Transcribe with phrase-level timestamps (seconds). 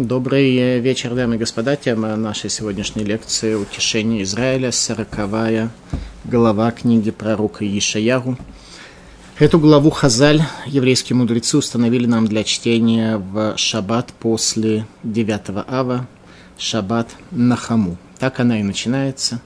[0.00, 1.76] Добрый вечер, дамы и господа.
[1.76, 5.70] Тема нашей сегодняшней лекции «Утешение Израиля», сороковая
[6.24, 8.38] глава книги пророка Ишаяру.
[9.38, 16.08] Эту главу Хазаль, еврейские мудрецы, установили нам для чтения в шаббат после 9 ава,
[16.56, 17.98] шаббат Нахаму.
[18.18, 19.42] Так она и начинается.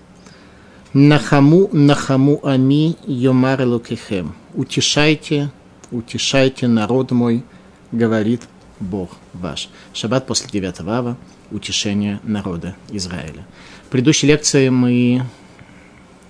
[0.93, 4.37] Нахаму, Нахаму Ами, Йомар Лукихем.
[4.55, 5.51] Утешайте,
[5.91, 7.43] утешайте народ мой,
[7.91, 8.43] говорит
[8.79, 9.69] Бог ваш.
[9.93, 11.17] Шаббат после 9 ава,
[11.51, 13.47] утешение народа Израиля.
[13.87, 15.23] В предыдущей лекции мы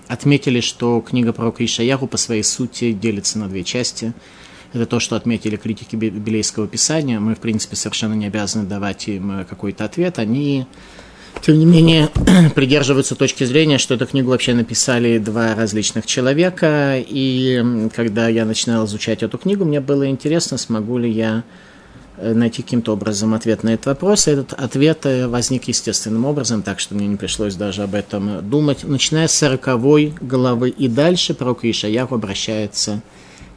[0.09, 4.12] отметили, что книга пророка Ишаяху по своей сути делится на две части.
[4.73, 7.20] Это то, что отметили критики Библейского Писания.
[7.20, 10.19] Мы, в принципе, совершенно не обязаны давать им какой-то ответ.
[10.19, 10.66] Они,
[11.42, 12.09] тем не менее,
[12.55, 16.97] придерживаются точки зрения, что эту книгу вообще написали два различных человека.
[16.98, 21.73] И когда я начинал изучать эту книгу, мне было интересно, смогу ли я Э,
[22.16, 24.28] найти каким-то образом ответ на этот вопрос.
[24.28, 28.48] И этот ответ э, возник естественным образом, так что мне не пришлось даже об этом
[28.48, 28.84] думать.
[28.84, 33.02] Начиная с 40 главы и дальше пророк Ишаяху обращается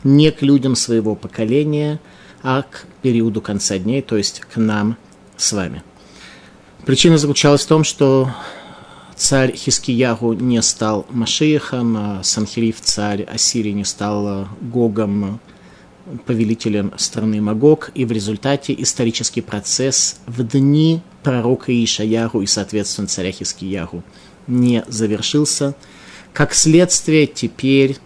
[0.04, 2.00] не к людям своего поколения,
[2.44, 4.98] а к периоду конца дней, то есть к нам
[5.36, 5.84] с вами.
[6.86, 8.30] Причина заключалась в том, что
[9.16, 15.40] царь Хискиягу не стал Машиехом, а Санхирив, царь Ассирии, не стал э, Гогом,
[16.26, 23.32] повелителем страны Магог, и в результате исторический процесс в дни пророка Ишаяру и, соответственно, царя
[23.32, 24.04] Хискияру
[24.48, 25.76] не завершился.
[26.34, 27.98] Как следствие, теперь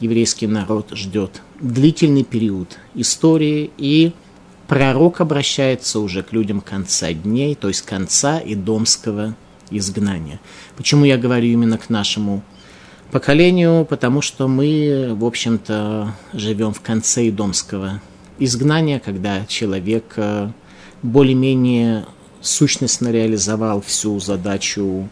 [0.00, 4.12] еврейский народ ждет длительный период истории, и
[4.68, 9.36] пророк обращается уже к людям конца дней, то есть конца идомского
[9.70, 10.40] изгнания.
[10.76, 12.42] Почему я говорю именно к нашему
[13.10, 18.00] поколению, потому что мы, в общем-то, живем в конце идомского
[18.38, 20.50] изгнания, когда человек э,
[21.02, 22.06] более-менее
[22.40, 25.08] сущностно реализовал всю задачу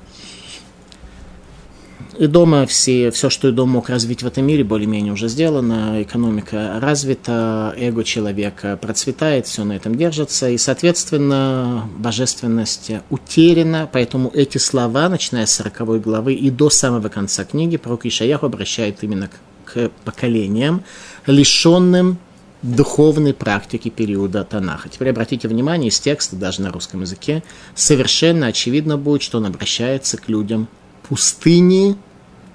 [2.19, 6.03] и дома все, все, что и дом мог развить в этом мире, более-менее уже сделано,
[6.03, 14.59] экономика развита, эго человека процветает, все на этом держится, и, соответственно, божественность утеряна, поэтому эти
[14.59, 19.31] слова, начиная с 40 главы и до самого конца книги, пророк Ишаяху обращает именно
[19.65, 20.85] к, поколениям,
[21.27, 22.19] лишенным
[22.63, 24.89] духовной практики периода Танаха.
[24.89, 27.43] Теперь обратите внимание, из текста, даже на русском языке,
[27.75, 30.69] совершенно очевидно будет, что он обращается к людям
[31.09, 31.97] пустыни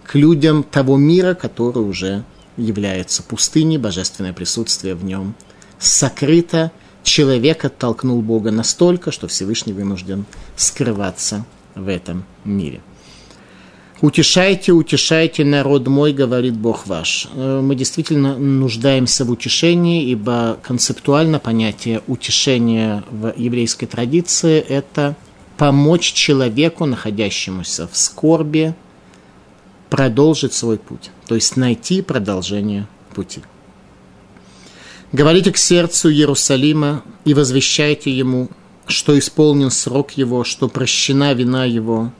[0.06, 2.24] к людям того мира, который уже
[2.58, 5.36] является пустыней, божественное присутствие в нем
[5.80, 6.72] сокрыто.
[7.04, 11.46] Человек оттолкнул Бога настолько, что Всевышний вынужден скрываться
[11.76, 12.82] в этом мире.
[14.02, 17.28] Утешайте, утешайте народ мой, говорит Бог ваш.
[17.34, 25.18] Э, мы действительно нуждаемся в утешении, ибо концептуально понятие утешения в еврейской традиции– это
[25.60, 28.74] помочь человеку, находящемуся в скорби,
[29.90, 33.42] продолжить свой путь, то есть найти продолжение пути.
[35.12, 38.48] Говорите к сердцу Иерусалима и возвещайте ему,
[38.88, 42.14] что исполнен срок его, что прощена вина его,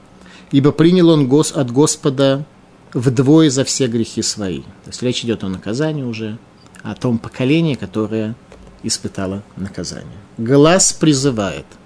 [0.52, 2.44] ибо принял он гос от Господа
[2.92, 4.60] вдвое за все грехи свои.
[4.60, 6.36] То есть речь идет о наказании уже,
[6.82, 8.34] о том поколении, которое
[8.82, 10.18] испытало наказание.
[10.36, 11.64] Глаз призывает–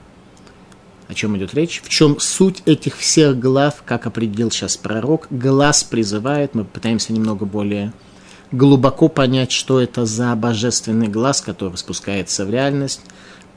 [1.09, 5.27] о чем идет речь, в чем суть этих всех глав, как определил сейчас пророк.
[5.31, 7.93] Глаз призывает, мы пытаемся немного более
[8.53, 13.01] глубоко понять, что это за божественный глаз, который спускается в реальность,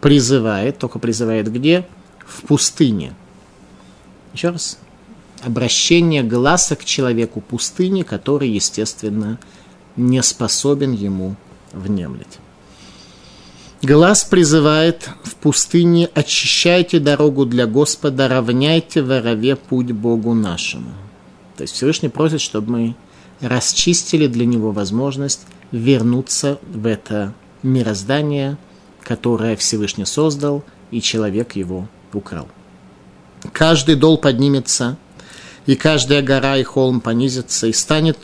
[0.01, 1.87] призывает, только призывает где?
[2.25, 3.13] В пустыне.
[4.33, 4.77] Еще раз.
[5.43, 9.39] Обращение глаза к человеку пустыни, который, естественно,
[9.95, 11.35] не способен ему
[11.73, 12.39] внемлить.
[13.87, 20.91] Глаз призывает в пустыне «Очищайте дорогу для Господа, равняйте в орове путь Богу нашему».
[21.55, 22.95] То есть Всевышний просит, чтобы мы
[23.39, 27.33] расчистили для него возможность вернуться в это
[27.63, 28.57] мироздание,
[29.03, 32.49] которое Всевышний создал, и человек его украл.
[33.53, 34.97] Каждый дол поднимется,
[35.65, 38.17] и каждая гора и холм понизится, и станет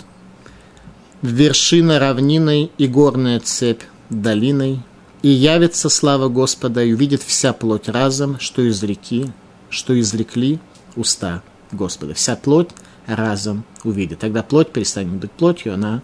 [1.22, 4.82] вершина равниной и горная цепь долиной–
[5.24, 9.32] и явится слава Господа, и увидит вся плоть разом, что из реки,
[9.70, 10.60] что изрекли
[10.96, 11.42] уста
[11.72, 12.14] Господа.
[12.14, 12.70] Вся плоть
[13.08, 14.20] разом увидит.
[14.20, 16.02] Тогда плоть перестанет быть плотью, она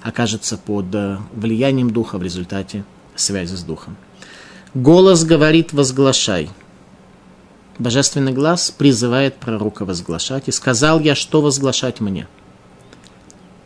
[0.00, 2.84] окажется под э, влиянием Духа в результате
[3.16, 3.96] связи с Духом.
[4.74, 6.48] Голос говорит «возглашай».
[7.78, 10.46] Божественный глаз призывает пророка возглашать.
[10.46, 12.28] И сказал я, что возглашать мне.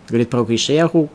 [0.09, 1.11] Говорит пророк Ишаяху,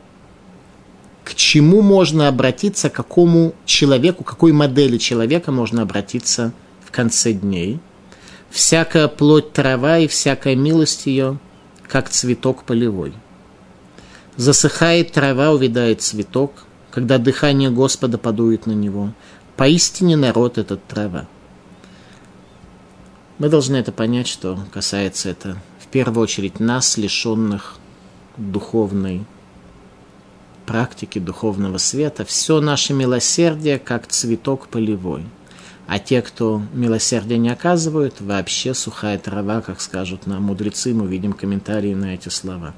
[1.24, 6.52] к чему можно обратиться, к какому человеку, какой модели человека можно обратиться
[6.84, 7.80] в конце дней.
[8.50, 11.38] Всякая плоть трава и всякая милость ее,
[11.88, 13.14] как цветок полевой.
[14.36, 19.12] Засыхает трава, увядает цветок, когда дыхание Господа подует на него.
[19.56, 21.26] Поистине народ этот трава.
[23.38, 27.76] Мы должны это понять, что касается это в первую очередь нас, лишенных
[28.36, 29.24] духовной
[30.66, 32.24] практики, духовного света.
[32.24, 35.24] Все наше милосердие, как цветок полевой.
[35.86, 41.32] А те, кто милосердие не оказывают, вообще сухая трава, как скажут нам мудрецы, мы видим
[41.32, 42.74] комментарии на эти слова.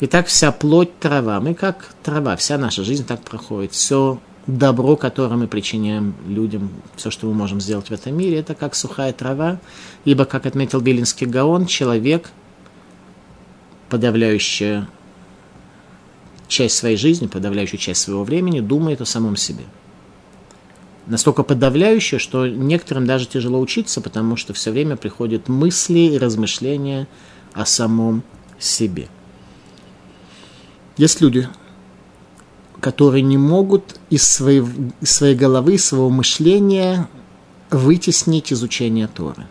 [0.00, 1.40] Итак, вся плоть трава.
[1.40, 3.72] Мы как трава, вся наша жизнь так проходит.
[3.72, 8.54] Все добро, которое мы причиняем людям, все, что мы можем сделать в этом мире, это
[8.54, 9.60] как сухая трава,
[10.04, 12.30] ибо, как отметил Белинский Гаон, человек,
[13.88, 14.88] подавляющая
[16.50, 19.64] часть своей жизни, подавляющую часть своего времени, думает о самом себе.
[21.06, 27.08] Настолько подавляющее, что некоторым даже тяжело учиться, потому что все время приходят мысли и размышления
[27.54, 28.22] о самом
[28.58, 29.08] себе.
[30.96, 31.48] Есть люди,
[32.80, 34.62] которые не могут из своей,
[35.00, 37.08] из своей головы, из своего мышления
[37.70, 39.46] вытеснить изучение Торы.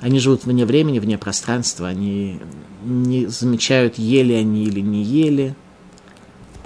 [0.00, 2.40] Они живут вне времени, вне пространства, они
[2.82, 5.54] не замечают, ели они или не ели.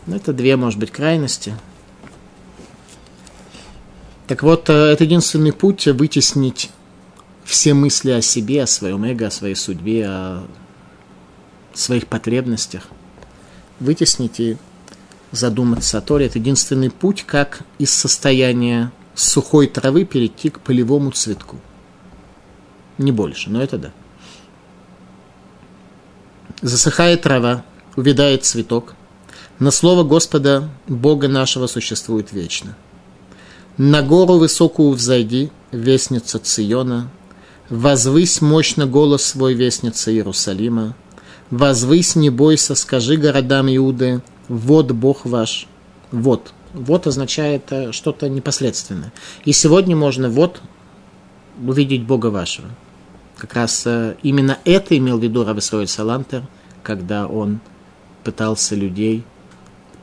[0.07, 1.55] Но это две, может быть, крайности.
[4.29, 6.71] Так вот, э, это единственный путь вытеснить
[7.45, 10.47] все мысли о себе, о своем эго, о своей судьбе, о
[11.73, 12.89] своих потребностях.
[13.81, 14.57] Вытеснить и
[15.33, 16.27] задуматься о Торе.
[16.27, 21.59] Это единственный путь, как из состояния сухой травы перейти к полевому цветку.
[22.99, 23.91] Не больше, но это да.
[26.63, 27.65] Засыхает трава,
[27.97, 28.95] увядает цветок.
[29.59, 32.77] На слово Господа, Бога нашего, существует вечно.
[33.77, 37.11] На гору высокую взойди, вестница Циона,
[37.71, 40.95] Возвысь мощно голос свой, вестница Иерусалима.
[41.51, 45.67] Возвысь, не бойся, скажи городам Иуды, вот Бог ваш.
[46.11, 46.53] Вот.
[46.75, 49.13] Вот означает э, что-то непосредственное.
[49.45, 50.61] И сегодня можно вот
[51.65, 52.69] увидеть Бога вашего.
[53.45, 56.45] Как раз э, именно это имел в виду Рависроид Салантер,
[56.83, 57.61] когда он
[58.23, 59.23] пытался людей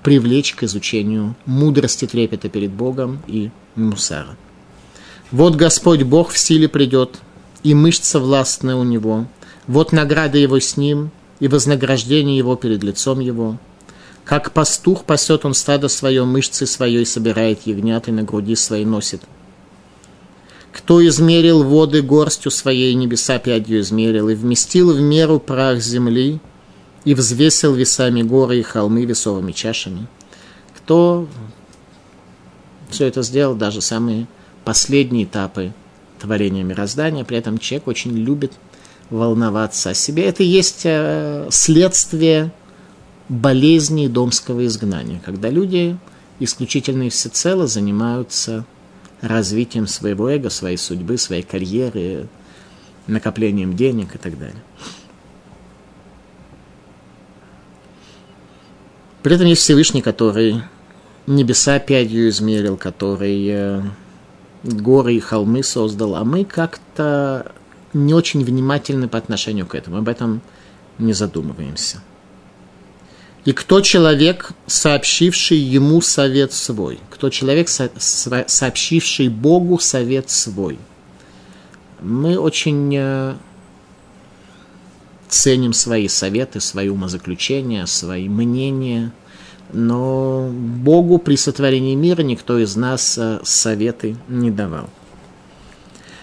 [0.04, 4.38] привлечь к изучению мудрости трепета перед Богом и мусара.
[5.32, 7.18] Вот Господь Бог в силе придет,
[7.64, 9.26] и мышца властная у него.
[9.66, 11.10] Вот награда его с ним,
[11.40, 13.58] и вознаграждение его перед лицом его–
[14.24, 19.24] как пастух пасет он стадо свое, мышцы своей собирает ягнят и на груди своей носит.
[20.72, 26.40] Кто измерил воды горстью своей, небеса пядью измерил, и вместил в меру прах земли,
[27.04, 30.08] и взвесил весами горы и холмы весовыми чашами.
[30.78, 31.28] Кто
[32.90, 34.28] все это сделал, даже самые
[34.64, 35.74] последние этапы
[36.20, 38.54] творения мироздания, при этом человек очень любит
[39.10, 40.26] волноваться о себе.
[40.26, 42.52] Это есть э, следствие
[43.28, 45.98] болезни домского изгнания, когда люди
[46.40, 48.66] исключительно и всецело занимаются
[49.22, 52.28] развитием своего эго, своей судьбы, своей карьеры,
[53.08, 54.62] накоплением денег и так далее.
[59.24, 60.64] При этом есть Всевышний, который
[61.28, 63.82] небеса пятью измерил, который э,
[64.64, 67.52] горы и холмы создал, а мы как-то
[67.94, 70.42] не очень внимательны по отношению к этому, об этом
[70.98, 72.02] не задумываемся.
[73.44, 77.00] И кто человек, сообщивший ему совет свой?
[77.10, 80.78] Кто человек, сообщивший Богу совет свой?
[82.02, 83.36] Мы очень э,
[85.28, 89.12] ценим свои советы, свои умозаключения, свои мнения,
[89.74, 94.90] но Богу при сотворении мира никто из нас э, советы не давал.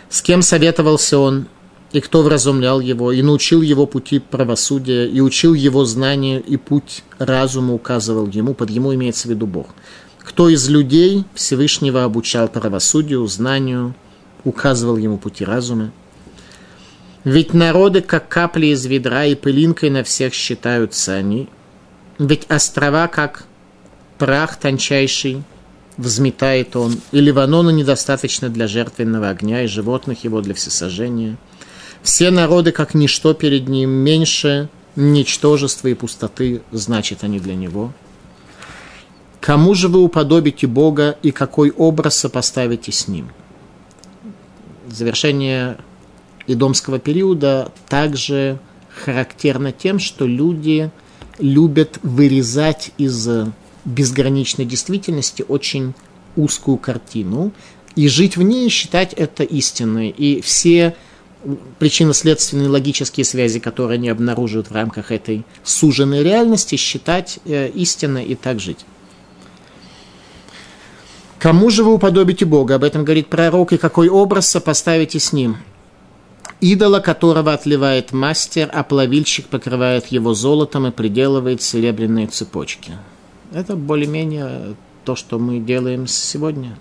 [0.09, 1.47] С кем советовался он?
[1.93, 7.03] И кто вразумлял его, и научил его пути правосудия, и учил его знания, и путь
[7.19, 9.69] разума указывал ему, под ему имеется в виду Бог.
[10.21, 13.95] Кто из людей Всевышнего обучал правосудию, знанию,
[14.45, 15.91] указывал ему пути разума.
[17.25, 21.49] Ведь народы, как капли из ведра, и пылинкой на всех считаются они.
[22.19, 23.45] Ведь острова, как
[24.19, 25.43] прах тончайший,
[25.97, 31.39] взметает он, и Ливанона недостаточно для жертвенного огня, и животных его для всесожжения–
[32.03, 37.93] все народы, как ничто перед ним, меньше ничтожества и пустоты, значит они для него.
[39.41, 43.31] Кому же вы уподобите Бога и какой образ сопоставите с Ним?
[44.89, 45.79] Завершение
[46.47, 50.91] идомского периода также характерно тем, что люди
[51.39, 53.29] любят вырезать из
[53.85, 55.95] безграничной действительности очень
[56.37, 57.53] узкую картину
[57.95, 60.09] и жить в ней, считать это истиной.
[60.11, 60.97] И все
[61.79, 68.35] причинно-следственные логические связи, которые они обнаруживают в рамках этой суженной реальности, считать э, истиной и
[68.35, 68.85] так жить.
[71.39, 72.75] Кому же вы уподобите Бога?
[72.75, 75.59] Об этом говорит пророк, и какой образ сопоставите с ним?
[76.61, 82.95] Идола, которого отливает мастер, а плавильщик покрывает его золотом и приделывает серебряные цепочки.
[83.53, 86.77] Это более-менее то, что мы делаем сегодня.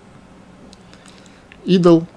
[1.64, 2.08] Идол,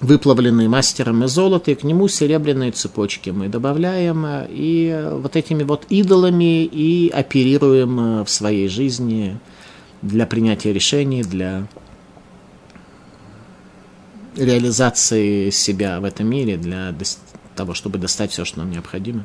[0.00, 5.84] выплавленный мастером из золота, и к нему серебряные цепочки мы добавляем, и вот этими вот
[5.88, 9.38] идолами и оперируем в своей жизни–
[10.02, 11.66] для принятия решений, для
[14.36, 16.94] реализации себя в этом мире, для
[17.54, 19.24] того, чтобы достать все, что нам необходимо.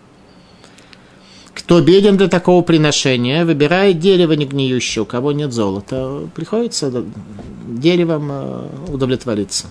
[1.54, 7.04] Кто беден для такого приношения, выбирает дерево негниющее, у кого нет золота, приходится
[7.68, 9.68] деревом э, удовлетвориться.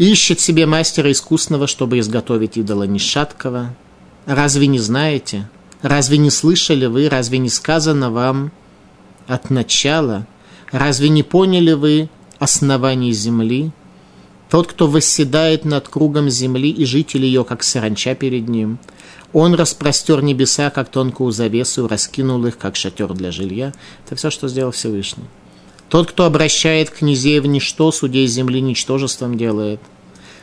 [0.00, 3.76] Ищет себе мастера искусного, чтобы изготовить идола нешаткого.
[4.24, 5.46] Разве не знаете?
[5.82, 7.10] Разве не слышали вы?
[7.10, 8.50] Разве не сказано вам?
[9.26, 10.26] от начала,
[10.72, 13.72] разве не поняли вы оснований земли?
[14.48, 18.78] Тот, кто восседает над кругом земли и жители ее, как саранча перед ним,
[19.34, 23.74] он распростер небеса, как тонкую завесу, раскинул их, как шатер для жилья.
[24.06, 25.26] Это все, что сделал Всевышний.
[25.90, 29.80] Тот, кто обращает князей в ничто, судей земли ничтожеством делает.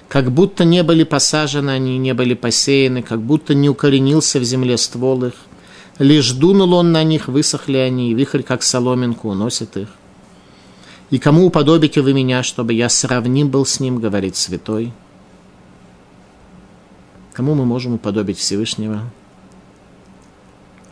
[0.07, 4.77] Как будто не были посажены они, не были посеяны, как будто не укоренился в земле
[4.77, 5.33] ствол их–
[5.99, 9.89] Лишь дунул он на них, высохли они, и вихрь, как соломинку, уносит их.
[11.09, 14.93] И кому уподобите вы меня, чтобы я сравним был с ним, говорит святой?
[17.33, 19.01] Кому мы можем уподобить Всевышнего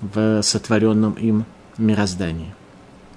[0.02, 1.46] в сотворенном им
[1.78, 2.54] мироздании?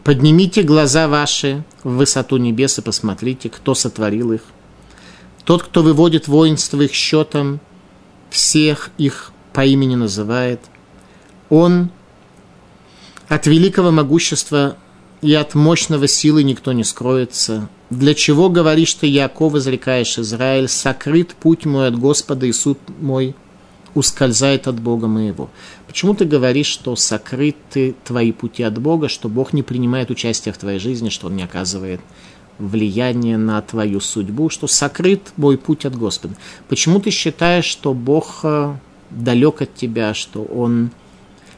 [0.05, 4.43] Поднимите глаза ваши в высоту небес и посмотрите, кто сотворил их.
[5.45, 7.61] Тот, кто выводит воинство их счетом,
[8.31, 10.61] всех их по имени называет–
[11.51, 11.91] он
[13.29, 14.77] от великого могущества
[15.21, 17.69] и от мощного силы никто не скроется.
[17.91, 23.35] Для чего говоришь ты, Яков, изрекаешь Израиль, сокрыт путь мой от Господа и суд мой
[23.95, 25.51] ускользает от Бога моего.
[25.89, 30.59] Почему ты говоришь, что сокрыты твои пути от Бога, что Бог не принимает участие в
[30.59, 32.01] твоей жизни, что Он не оказывает
[32.59, 36.35] влияние на твою судьбу, что сокрыт мой путь от Господа?
[36.69, 38.75] Почему ты считаешь, что Бог э,
[39.09, 40.91] далек от тебя, что Он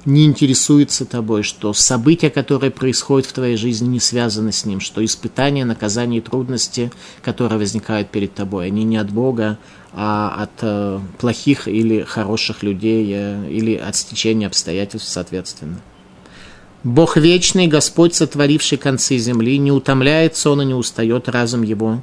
[0.06, 5.04] не интересуется тобой, что события, которые происходят в твоей жизни, не связаны с ним, что
[5.04, 6.90] испытания, наказания и трудности,
[7.22, 9.58] которые возникают перед тобой, они не от Бога,
[9.92, 15.80] а от э, плохих или хороших людей, э, или от стечения обстоятельств, соответственно.
[16.82, 22.02] Бог вечный, Господь, сотворивший концы земли, не утомляется Он и не устает разум Его.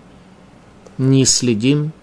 [0.99, 1.93] Не следим.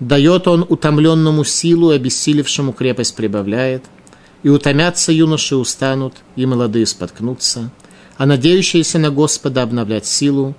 [0.00, 3.84] Дает Он утомленному силу, обессилевшему крепость прибавляет–
[4.42, 7.70] и утомятся юноши устанут, и молодые споткнутся,
[8.16, 10.54] а надеющиеся на Господа обновлять силу,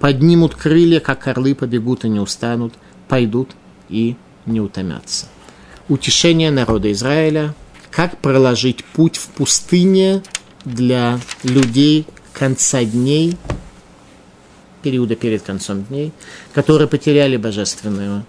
[0.00, 2.74] поднимут крылья, как орлы, побегут и не устанут,
[3.08, 3.50] пойдут
[3.88, 4.16] и
[4.46, 5.26] не утомятся.
[5.88, 7.54] Утешение народа Израиля,
[7.90, 10.22] как проложить путь в пустыне
[10.64, 13.36] для людей конца дней,
[14.82, 16.12] периода перед концом дней,
[16.52, 18.24] которые потеряли божественную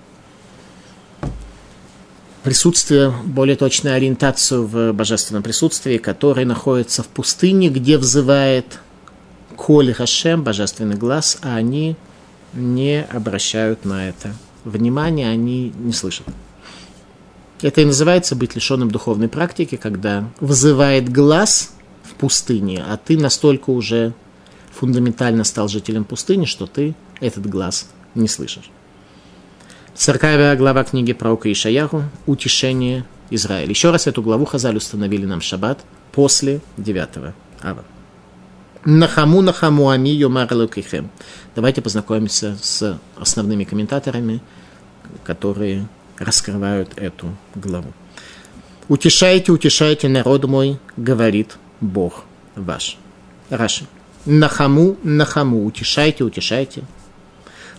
[2.45, 8.79] присутствие, более точную ориентацию в божественном присутствии, который находится в пустыне, где взывает
[9.55, 11.95] Коль Хашем, божественный глаз, а они
[12.53, 16.27] не обращают на это внимания, они не слышат.
[17.63, 21.71] Это и называется быть лишенным духовной практики, когда вызывает глаз
[22.03, 24.13] в пустыне, а ты настолько уже
[24.71, 28.69] фундаментально стал жителем пустыни, что ты этот глаз не слышишь.
[29.97, 33.69] Сороковая глава книги пророка Ишаяху «Утешение Израиля».
[33.69, 37.33] Еще раз эту главу Хазаль установили нам шаббат после 9
[37.63, 37.85] ава.
[38.83, 41.09] Нахаму нахаму ами йомар лукихем.
[41.55, 44.41] Давайте познакомимся с основными комментаторами,
[45.23, 45.87] которые
[46.19, 47.93] раскрывают эту главу.
[48.89, 52.25] Утешайте, утешайте народ мой, говорит Бог
[52.57, 52.97] ваш.
[53.49, 53.85] Раши.
[54.25, 56.83] Нахаму, нахаму, утешайте, утешайте.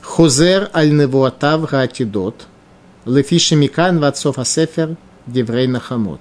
[0.06, 2.46] Хозер аль-Невуатав Гаатидот,
[3.04, 4.96] Лефиши Микан Ватсов Асефер,
[5.26, 6.20] Деврей Нахамот.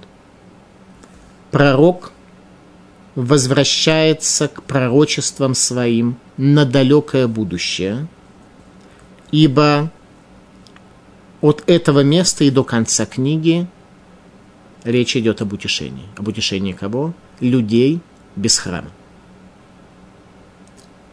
[1.51, 2.11] Пророк
[3.13, 8.07] возвращается к пророчествам своим на далекое будущее,
[9.31, 9.91] ибо
[11.41, 13.67] от этого места и до конца книги
[14.83, 16.07] речь идет об утешении.
[16.17, 17.13] Об утешении кого?
[17.39, 18.01] Людей
[18.35, 18.89] без храма.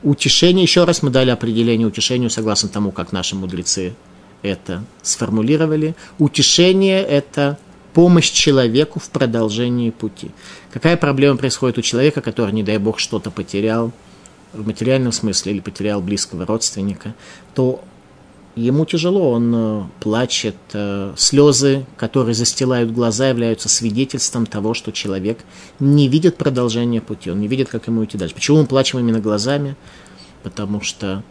[0.03, 3.95] Утешение, еще раз мы дали определение утешению согласно тому, как наши мудрецы
[4.43, 5.95] это сформулировали.
[6.19, 7.59] Утешение– это
[7.95, 10.31] помощь человеку в продолжении пути.
[10.73, 13.93] Какая проблема происходит у человека, который, не дай бог, что-то потерял
[14.53, 17.15] в материальном смысле или потерял близкого родственника,
[17.55, 17.85] то
[18.57, 25.39] ему тяжело, он э, плачет, э, слезы, которые застилают глаза, являются свидетельством того, что человек
[25.81, 28.35] не видит продолжения пути, он не видит, как ему идти дальше.
[28.35, 29.77] Почему мы плачем именно глазами?
[30.43, 31.23] Потому что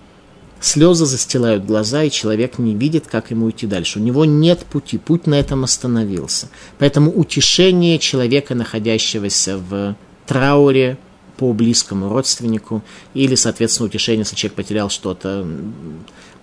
[0.59, 3.99] слезы застилают глаза, и человек не видит, как ему идти дальше.
[3.99, 6.49] У него нет пути, путь на этом остановился.
[6.79, 10.97] Поэтому утешение человека, находящегося в трауре,
[11.37, 12.83] по близкому родственнику,
[13.15, 15.47] или, соответственно, утешение, если человек потерял что-то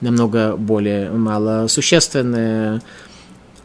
[0.01, 2.83] намного более малосущественное,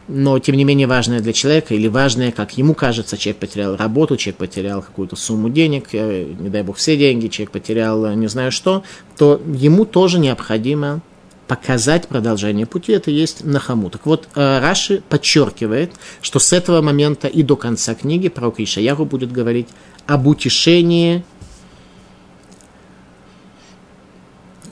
[0.08, 4.16] но тем не менее важное для человека, или важное, как ему кажется, человек потерял работу,
[4.16, 8.26] человек потерял какую-то сумму денег, э, не дай бог все деньги, человек потерял э, не
[8.26, 8.82] знаю что,
[9.16, 11.00] то ему тоже необходимо
[11.46, 13.90] показать продолжение пути, это есть нахаму.
[13.90, 19.04] Так вот, э, Раши подчеркивает, что с этого момента и до конца книги пророк Ишаяху
[19.04, 19.68] будет говорить
[20.06, 21.24] об утешении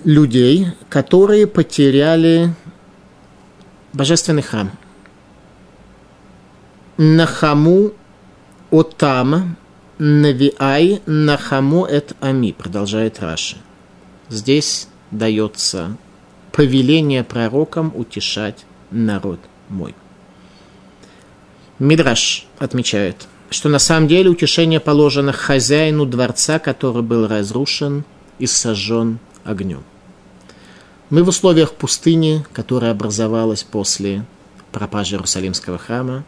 [0.04, 2.54] людей, которые потеряли
[3.92, 4.70] божественный храм.
[6.96, 7.92] Нахаму
[8.70, 9.56] отам
[9.98, 13.56] навиай нахаму эт ами, продолжает Раши.
[14.28, 15.96] Здесь дается
[16.52, 19.94] повеление пророкам утешать народ мой.
[21.78, 28.04] Мидраш отмечает, что на самом деле утешение положено хозяину дворца, который был разрушен
[28.38, 29.82] и сожжен огнем.
[31.12, 34.24] Мы в условиях пустыни, которая образовалась после
[34.72, 36.24] пропажи Иерусалимского храма,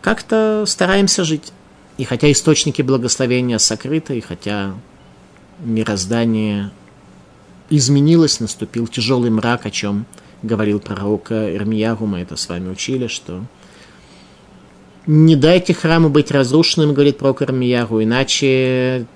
[0.00, 1.52] как-то стараемся жить.
[1.98, 4.74] И хотя источники благословения сокрыты, и хотя
[5.60, 6.72] мироздание
[7.70, 10.04] изменилось, наступил тяжелый мрак, о чем
[10.42, 13.44] говорил пророк Ирмиягу, мы это с вами учили, что
[15.06, 19.06] не дайте храму быть разрушенным, говорит пророк Ирмиягу, иначе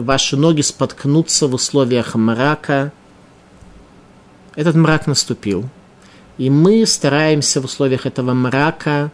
[0.00, 2.92] ваши ноги споткнутся в условиях мрака.
[4.54, 5.68] Этот мрак наступил.
[6.38, 9.10] И мы стараемся в условиях этого мрака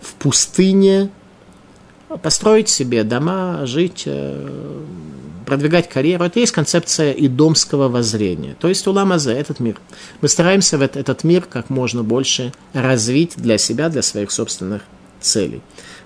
[0.00, 1.10] в пустыне
[2.22, 4.82] построить себе дома, жить, э,
[5.46, 6.24] продвигать карьеру.
[6.24, 8.56] Это есть концепция идомского воззрения.
[8.60, 9.76] То есть уламазе, этот мир.
[10.20, 14.82] Мы стараемся в этот мир как можно больше развить для себя, для своих собственных
[15.20, 15.62] целей.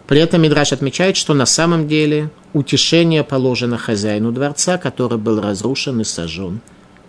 [0.07, 6.01] При этом Мидраш отмечает, что на самом деле утешение положено хозяину дворца, который был разрушен
[6.01, 6.61] и сожжен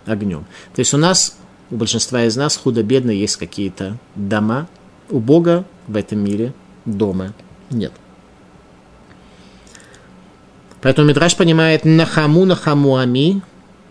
[0.04, 0.46] огнем.
[0.74, 1.36] То есть у нас,
[1.70, 4.66] у большинства из нас худо-бедно есть какие-то дома.
[5.10, 6.52] У Бога в этом мире
[6.84, 7.34] дома
[7.70, 7.92] нет.
[10.80, 13.42] Поэтому Мидраш понимает «нахаму нахаму ами»,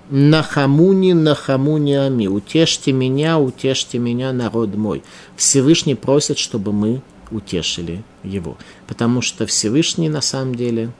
[0.10, 5.04] «нахамуни нахамуни ами», «утешьте меня, утешьте меня, народ мой».
[5.36, 8.58] Всевышний просит, чтобы мы утешили его.
[8.88, 10.92] Потому что Всевышний на самом деле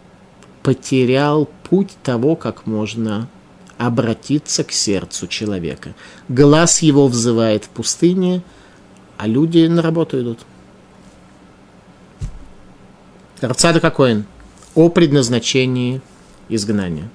[0.64, 3.30] потерял путь того, как можно
[3.78, 5.94] обратиться к сердцу человека.
[6.30, 8.42] Глаз его взывает в пустыне,
[9.18, 10.40] а люди на работу идут.
[13.40, 14.24] Рацада какой?
[14.74, 16.02] О предназначении
[16.50, 17.10] изгнания.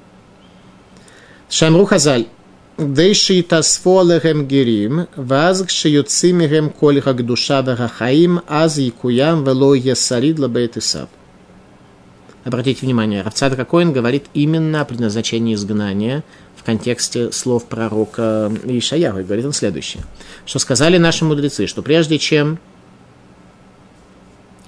[1.50, 2.28] Шамру Хазаль.
[2.78, 11.08] Дыши тасфолехем гирим, вазг шиюцимихем колихак душа вахахаим, аз якуям вело есарид лабейтисав.
[12.44, 16.24] Обратите внимание, Равцад Ракоин говорит именно о предназначении изгнания
[16.56, 19.20] в контексте слов пророка Ишаяху.
[19.20, 20.02] И говорит он следующее,
[20.44, 22.58] что сказали наши мудрецы, что прежде чем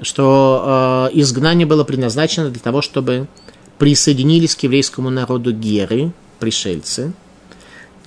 [0.03, 3.29] что э, изгнание было предназначено для того, чтобы
[3.79, 7.13] присоединились к еврейскому народу геры, пришельцы–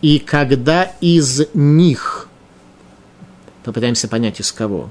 [0.01, 2.27] и когда из них,
[3.63, 4.89] попытаемся понять из кого,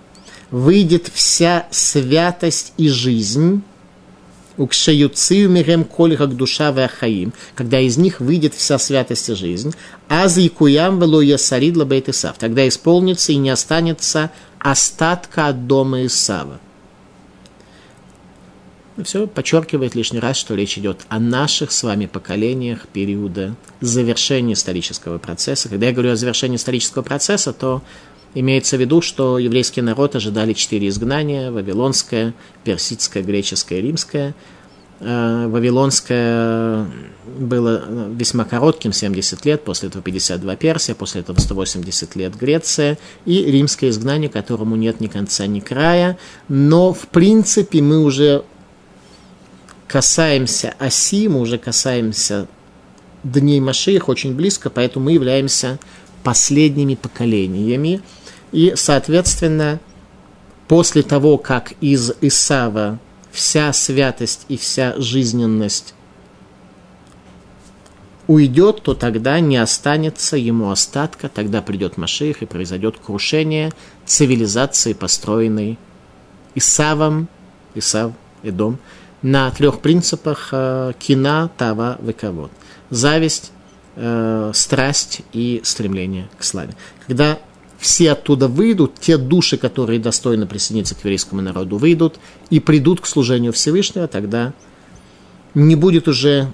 [0.50, 3.62] выйдет вся святость и жизнь,
[4.56, 9.74] Укшаюцию мирем коли как душа вахаим, когда из них выйдет вся святость и жизнь,
[10.08, 11.76] а за якуям вело ясарид
[12.38, 16.58] тогда исполнится и не останется остатка от дома Исава.
[19.02, 25.18] Все подчеркивает лишний раз, что речь идет о наших с вами поколениях периода завершения исторического
[25.18, 25.68] процесса.
[25.68, 27.82] Когда я говорю о завершении исторического процесса, то
[28.34, 32.32] имеется в виду, что еврейский народ ожидали четыре изгнания– вавилонское,
[32.64, 34.34] персидское, греческое, римское.
[35.00, 36.86] Э, вавилонское
[37.38, 43.44] было весьма коротким, 70 лет, после этого 52 Персия, после этого 180 лет Греция, и
[43.44, 46.16] римское изгнание, которому нет ни конца, ни края.
[46.48, 48.44] Но, в принципе, мы уже
[49.88, 52.48] касаемся оси, мы уже касаемся
[53.22, 55.78] дней Машиих очень близко, поэтому мы являемся
[56.22, 58.00] последними поколениями.
[58.52, 59.80] И, соответственно,
[60.68, 62.98] после того, как из Исава
[63.30, 65.94] вся святость и вся жизненность
[68.26, 73.72] уйдет, то тогда не останется ему остатка, тогда придет Машеих и произойдет крушение
[74.04, 75.78] цивилизации, построенной
[76.54, 77.28] Исавом,
[77.74, 78.78] Исав, Эдом,
[79.26, 82.52] на трех принципах э, кина, тава, вековод.
[82.90, 83.50] Зависть,
[83.96, 86.76] э, страсть и стремление к славе.
[87.08, 87.40] Когда
[87.76, 93.06] все оттуда выйдут, те души, которые достойно присоединиться к еврейскому народу, выйдут и придут к
[93.06, 94.52] служению Всевышнего, тогда
[95.54, 96.52] не будет уже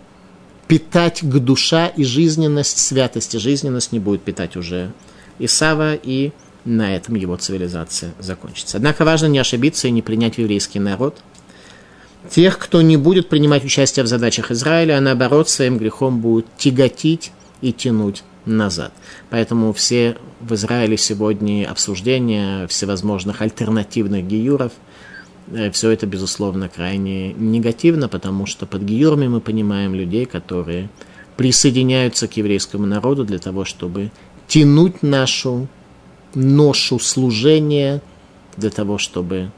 [0.67, 4.93] питать к душа и жизненность, святость и жизненность не будет питать уже
[5.39, 6.33] Исава, и
[6.65, 8.79] на этом его цивилизация закончится.
[8.79, 11.19] Однако важно не ошибиться и не принять еврейский народ.
[12.31, 17.33] Тех, кто не будет принимать участие в задачах Израиля, а наоборот своим грехом будет тяготить
[17.61, 18.93] и тянуть назад.
[19.31, 24.73] Поэтому все в Израиле сегодня обсуждения всевозможных альтернативных гиюров–
[25.51, 30.89] Э, все это, безусловно, крайне негативно, потому что под гиюрами мы понимаем людей, которые
[31.37, 34.11] присоединяются к еврейскому народу для того, чтобы
[34.47, 35.69] тянуть нашу
[36.35, 38.01] ношу служения,
[38.57, 39.51] для того, чтобы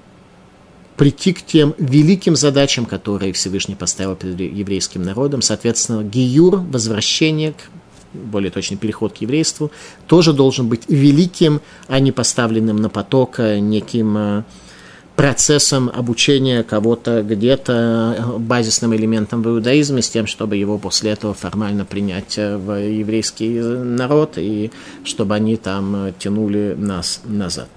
[0.96, 5.42] прийти к тем великим задачам, которые Всевышний поставил перед еврейским народом.
[5.42, 7.70] Соответственно, гиюр, возвращение к
[8.14, 9.70] более точный переход к еврейству,
[10.07, 14.42] тоже должен быть великим, а не поставленным на поток э, неким э,
[15.16, 21.85] процессом обучения кого-то где-то базисным элементом в иудаизме, с тем, чтобы его после этого формально
[21.85, 24.70] принять в еврейский народ, и
[25.04, 27.68] чтобы они там тянули нас назад.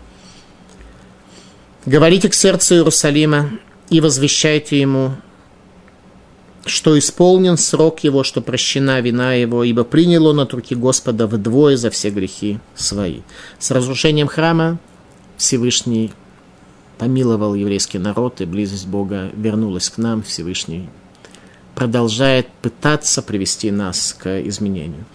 [1.88, 3.50] Говорите к сердцу Иерусалима
[3.89, 5.13] и возвещайте ему,
[6.65, 11.78] что исполнен срок его, что прощена вина его, ибо принял он от руки Господа вдвое
[11.78, 13.21] за все грехи свои.
[13.58, 14.80] С разрушением храма
[15.38, 16.12] Всевышний
[16.97, 20.89] помиловал еврейский народ, и близость Бога вернулась к нам, Всевышний
[21.73, 25.06] продолжает пытаться привести нас к изменению.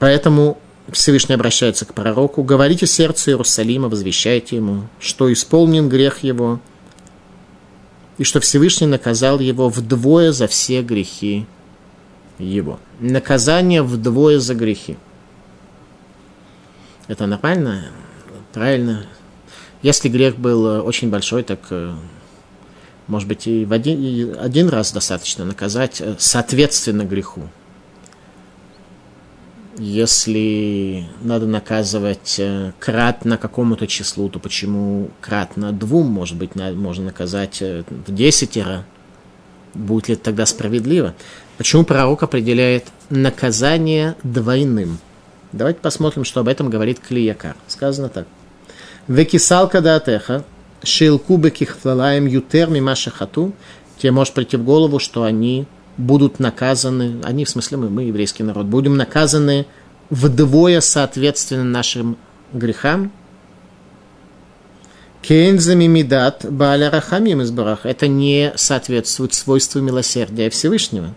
[0.00, 0.58] Поэтому
[0.92, 6.60] Всевышний обращается к пророку, говорите сердцу Иерусалима, возвещайте ему, что исполнен грех его,
[8.18, 11.46] и что Всевышний наказал его вдвое за все грехи
[12.38, 12.78] его.
[13.00, 14.96] Наказание вдвое за грехи.
[17.08, 17.86] Это нормально?
[18.52, 19.06] Правильно?
[19.82, 21.94] Если грех был э, очень большой, так, э,
[23.06, 27.48] может быть, и, в один, и один раз достаточно наказать э, соответственно греху.
[29.78, 32.40] Если надо наказывать
[32.80, 38.84] кратно какому-то числу, то почему кратно двум, может быть, можно наказать в десятеро?
[39.74, 41.14] Будет ли это тогда справедливо?
[41.58, 44.98] Почему пророк определяет наказание двойным?
[45.52, 47.56] Давайте посмотрим, что об этом говорит Клиякар.
[47.68, 48.26] Сказано так.
[49.08, 50.44] Векисалка даатеха,
[50.82, 53.52] шилку бекихфлалаем ютер мимаша хату,
[53.98, 58.42] тебе может прийти в голову, что они будут наказаны, они, в смысле мы, мы, еврейский
[58.42, 59.66] народ, будем наказаны
[60.10, 62.16] вдвое соответственно нашим
[62.52, 63.12] грехам.
[65.22, 67.88] Кейнзами мидат баля рахамим из бараха.
[67.88, 71.08] Это не соответствует свойству милосердия Всевышнего.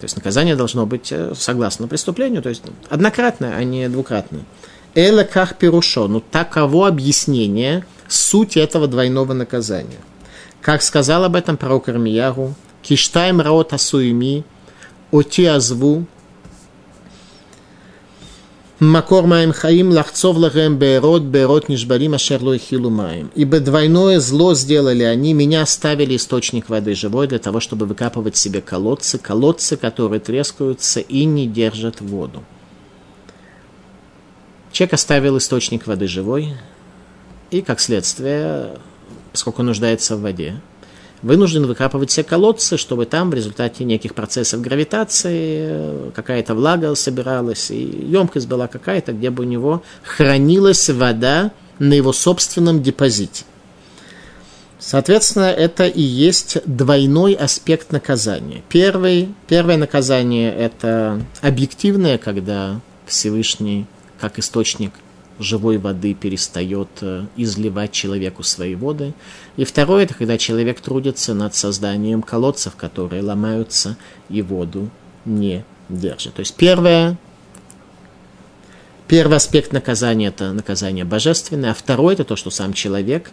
[0.00, 4.42] То есть наказание должно быть э, согласно преступлению, то есть однократное, а не двукратное.
[4.94, 6.08] Эла ках перушо.
[6.08, 9.98] Ну, таково объяснение сути этого двойного наказания.
[10.60, 14.44] Как сказал об этом пророк Армиягу, киштайм раот асуими,
[15.10, 16.06] оти азву,
[18.80, 23.30] Макор маем хаим лахцов лагем беэрот беэрот нишбарим ашер хилу маем.
[23.34, 28.60] Ибо двойное зло сделали они, меня оставили источник воды живой для того, чтобы выкапывать себе
[28.60, 32.42] колодцы, колодцы, которые трескаются и не держат воду.
[34.72, 36.54] Человек оставил источник воды живой,
[37.52, 38.76] и, как следствие,
[39.30, 40.60] поскольку нуждается в воде,
[41.24, 47.82] вынужден выкапывать все колодцы, чтобы там в результате неких процессов гравитации какая-то влага собиралась, и
[47.82, 53.44] емкость была какая-то, где бы у него хранилась вода на его собственном депозите.
[54.78, 58.62] Соответственно, это и есть двойной аспект наказания.
[58.68, 63.86] Первый, первое наказание– это объективное, когда Всевышний
[64.20, 64.92] как источник
[65.38, 69.14] живой воды перестает э, изливать человеку свои воды.
[69.56, 73.96] И второе, это когда человек трудится над созданием колодцев, которые ломаются
[74.28, 74.90] и воду
[75.24, 76.34] не держат.
[76.34, 77.18] То есть первое,
[79.08, 83.32] первый аспект наказания– это наказание божественное, а второй– это то, что сам человек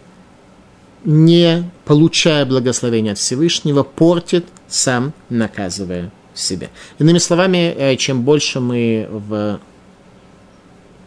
[1.04, 6.68] не получая благословения от Всевышнего, портит, сам наказывая себя.
[6.98, 9.58] Иными словами, э, чем больше мы в,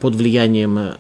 [0.06, 0.98] под влиянием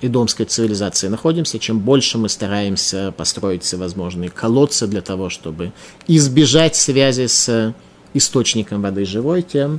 [0.00, 5.70] идомской цивилизации находимся, чем больше мы стараемся построить всевозможные колодцы для того, чтобы
[6.08, 7.72] избежать связи с
[8.14, 9.78] источником воды живой, тем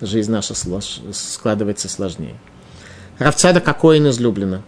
[0.00, 0.54] жизнь наша
[1.12, 2.34] складывается сложнее.
[3.20, 4.62] Равцада какой излюблено?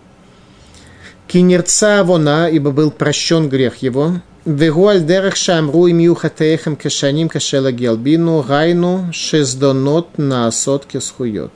[1.27, 4.23] Кинерца вона, ибо был прощен грех его.
[4.45, 11.51] Вегуаль дерех шамру им юхатеехем кашаним кашела гелбину гайну шездонот на сотке схует.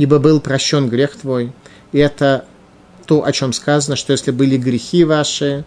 [0.00, 1.52] Ибо был прощен грех твой.
[1.92, 2.46] И это
[3.04, 5.66] то, о чем сказано, что если были грехи ваши,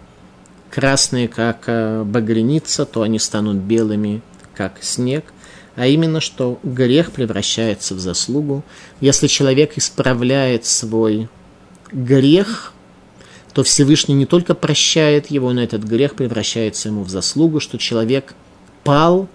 [0.71, 4.23] красные, как э, багреница, то они станут белыми,
[4.55, 5.25] как снег.
[5.75, 8.63] А именно, что грех превращается в заслугу.
[9.01, 11.29] Если человек исправляет свой
[11.91, 12.73] грех,
[13.53, 18.33] то Всевышний не только прощает его, но этот грех превращается ему в заслугу, что человек
[18.83, 19.29] пал,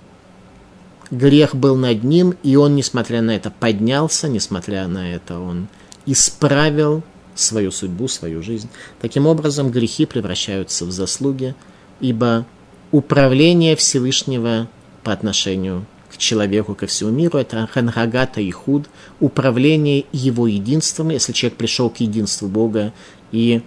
[1.11, 5.69] грех был над ним, и он, несмотря на это, поднялся, несмотря на это, он
[6.07, 7.03] исправил
[7.35, 8.69] свою судьбу, свою жизнь.
[9.01, 11.55] Таким образом, грехи превращаются в заслуги,
[12.01, 12.47] ибо
[12.91, 14.69] управление Всевышнего
[15.05, 18.89] по отношению к человеку, ко всему миру, это хангагата и худ,
[19.21, 21.11] управление его единством.
[21.11, 22.93] Если человек пришел к единству Бога
[23.31, 23.63] и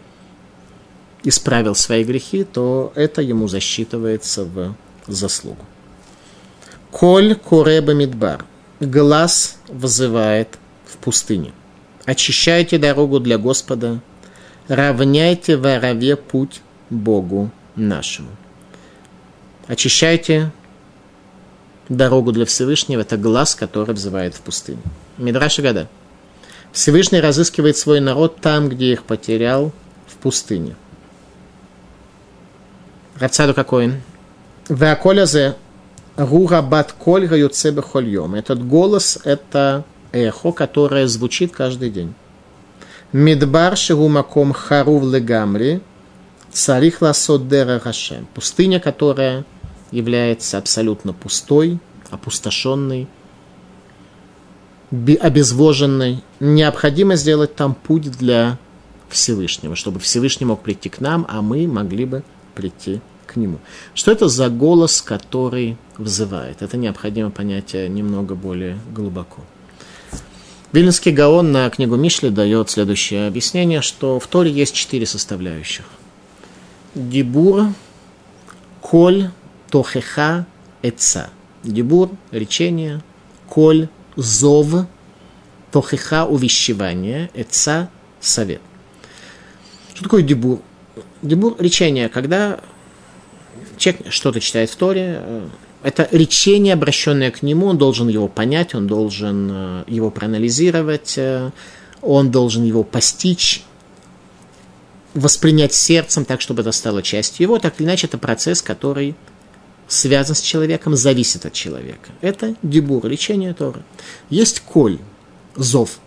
[1.23, 4.75] исправил свои грехи, то это ему засчитывается в
[5.07, 5.65] заслугу.
[6.91, 8.45] Коль куреба мидбар.
[8.79, 11.53] Глаз вызывает в пустыне.
[12.05, 14.01] Очищайте дорогу для Господа,
[14.67, 18.29] равняйте в Араве путь Богу нашему.
[19.67, 20.51] Очищайте
[21.87, 24.81] дорогу для Всевышнего, это глаз, который взывает в пустыне.
[25.17, 25.87] Мидраш Гада.
[26.73, 29.71] Всевышний разыскивает свой народ там, где их потерял,
[30.07, 30.75] в пустыне.
[33.19, 33.93] Рацаду какой?
[34.67, 35.55] Веаколязе
[36.25, 38.35] рура бат коль гаюцебе хольем.
[38.35, 42.13] Этот голос– это эхо, которое звучит каждый день.
[43.11, 45.81] Мидбар шигумаком харув легамри,
[46.51, 47.43] царих ласот
[47.81, 48.27] Хашем.
[48.33, 49.45] Пустыня, которая
[49.91, 51.79] является абсолютно пустой,
[52.09, 53.07] опустошенной,
[54.91, 56.23] обезвоженной.
[56.39, 58.57] Необходимо сделать там путь для
[59.09, 62.23] Всевышнего, чтобы Всевышний мог прийти к нам, а мы могли бы
[62.55, 63.01] прийти
[63.31, 63.59] к нему.
[63.93, 66.61] Что это за голос, который взывает?
[66.61, 69.41] Это необходимо понять немного более глубоко.
[70.71, 75.85] Вильнинский Гаон на книгу Мишли дает следующее объяснение, что в Торе есть четыре составляющих.
[76.95, 77.67] Дибур,
[78.79, 79.29] коль,
[79.69, 80.45] тохеха,
[80.81, 81.29] эца.
[81.63, 83.01] Дибур– речение,
[83.47, 84.87] коль– зов,
[85.71, 87.89] тохеха– увещевание, эца–
[88.19, 88.61] совет.
[89.93, 90.61] Что такое дибур?
[91.21, 92.59] Дибур– речение, когда
[93.77, 95.47] человек что-то читает в Торе, э,
[95.83, 101.51] это речение, обращенное к нему, он должен его понять, он должен э, его проанализировать, э,
[102.01, 103.63] он должен его постичь,
[105.13, 107.59] воспринять сердцем так, чтобы это стало частью его.
[107.59, 109.15] Так или иначе, это процесс, который
[109.87, 112.11] связан с человеком, зависит от человека.
[112.21, 113.83] Это дебур, лечение Торы.
[114.29, 114.99] Есть коль,
[115.55, 115.99] зов.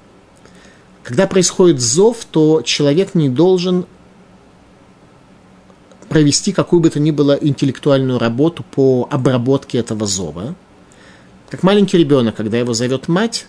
[1.02, 3.87] Когда происходит зов, то человек не должен
[6.14, 10.55] провести какую бы то ни было интеллектуальную работу по обработке этого зова.
[11.50, 13.46] Как маленький ребенок, когда его зовет мать,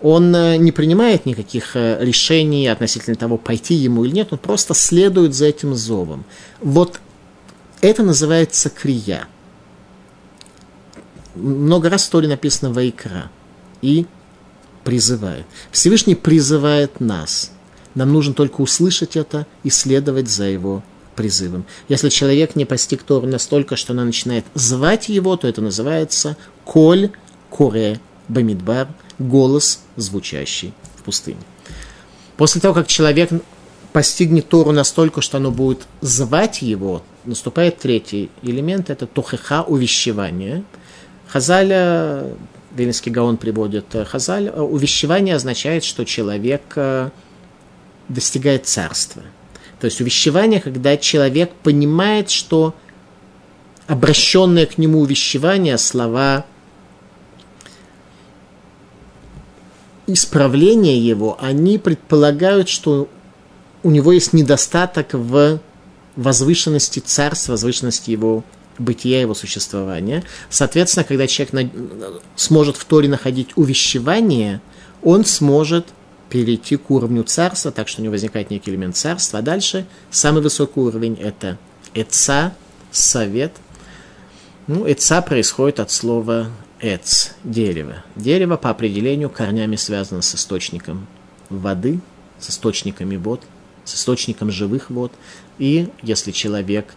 [0.00, 4.74] он э, не принимает никаких э, решений относительно того, пойти ему или нет, он просто
[4.74, 6.24] следует за этим зовом.
[6.60, 7.00] Вот
[7.80, 9.26] это называется крия.
[11.34, 13.28] Много раз в Торе написано «Вайкра»
[13.80, 14.06] и
[14.84, 15.46] призывает.
[15.72, 17.50] Всевышний призывает нас.
[17.96, 21.64] Нам нужно только услышать это и следовать за его призывом.
[21.88, 27.10] Если человек не постиг Тору настолько, что она начинает звать его, то это называется коль
[27.50, 31.40] коре бамидбар, голос, звучащий в пустыне.
[32.36, 33.30] После того, как человек
[33.92, 40.64] постигнет Тору настолько, что оно будет звать его, наступает третий элемент, это тохеха, увещевание.
[41.28, 42.24] Хазаля,
[42.74, 47.10] Вильнинский Гаон приводит Хазаль, увещевание означает, что человек э,
[48.08, 49.22] достигает царства–
[49.82, 52.72] то есть увещевание, когда человек понимает, что
[53.88, 56.46] обращенное к нему увещевание, слова
[60.06, 63.08] исправления его, они предполагают, что
[63.82, 65.58] у него есть недостаток в
[66.14, 68.44] возвышенности царства, возвышенности его
[68.78, 70.22] бытия, его существования.
[70.48, 71.72] Соответственно, когда человек
[72.36, 74.60] сможет в Торе находить увещевание,
[75.02, 75.88] он сможет
[76.32, 79.40] перейти к уровню царства, так что не возникает некий элемент царства.
[79.40, 81.58] А дальше самый высокий уровень– это
[81.92, 82.54] эца,
[82.90, 83.52] совет.
[84.66, 88.02] Ну, эца происходит от слова эц– дерево.
[88.16, 91.06] Дерево по определению корнями связано с источником
[91.50, 92.00] воды,
[92.40, 93.42] с источниками вод,
[93.84, 95.12] с источником живых вод.
[95.58, 96.94] И если человек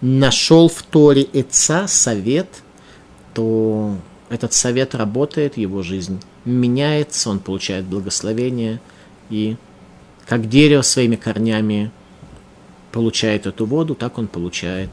[0.00, 2.62] нашел в Торе эца, совет,
[3.34, 3.96] то
[4.28, 8.80] этот совет работает, его жизнь меняется, он получает благословение,
[9.30, 9.56] и
[10.26, 11.90] как дерево своими корнями
[12.92, 14.90] получает эту воду, так он получает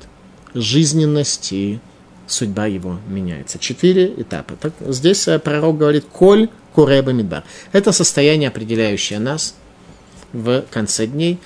[0.54, 1.80] жизненность, и
[2.28, 3.60] судьба его меняется.
[3.60, 4.56] Четыре этапа.
[4.56, 7.44] Так, здесь э, пророк говорит «Коль куреба мидбар».
[7.72, 9.56] Это состояние, определяющее нас
[10.34, 11.40] в конце дней.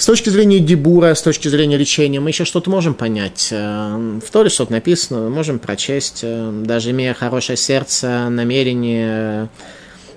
[0.00, 3.48] С точки зрения дебура, с точки зрения речения, мы еще что-то можем понять.
[3.50, 6.20] Э, в Торе что-то написано, можем прочесть.
[6.22, 9.50] Э, даже имея хорошее сердце, намерение,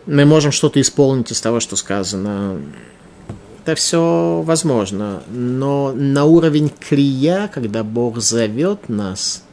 [0.05, 2.61] мы можем что-то исполнить из того, что сказано.
[3.65, 5.21] Это все возможно.
[5.27, 9.43] Но на уровень крия, когда Бог зовет нас,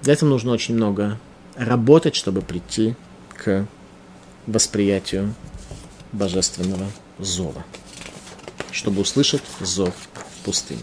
[0.00, 1.18] для этого нужно очень много
[1.56, 2.94] работать, чтобы прийти
[3.36, 3.66] к
[4.46, 5.34] восприятию
[6.12, 6.86] божественного
[7.18, 7.66] зова
[8.72, 10.82] чтобы услышать зов в пустыне.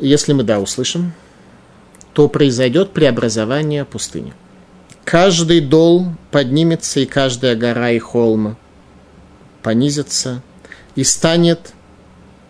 [0.00, 1.12] Если мы да услышим,
[2.12, 4.32] то произойдет преобразование пустыни.
[5.04, 8.56] Каждый дол поднимется, и каждая гора и холм
[9.62, 10.42] понизится,
[10.94, 11.72] и станет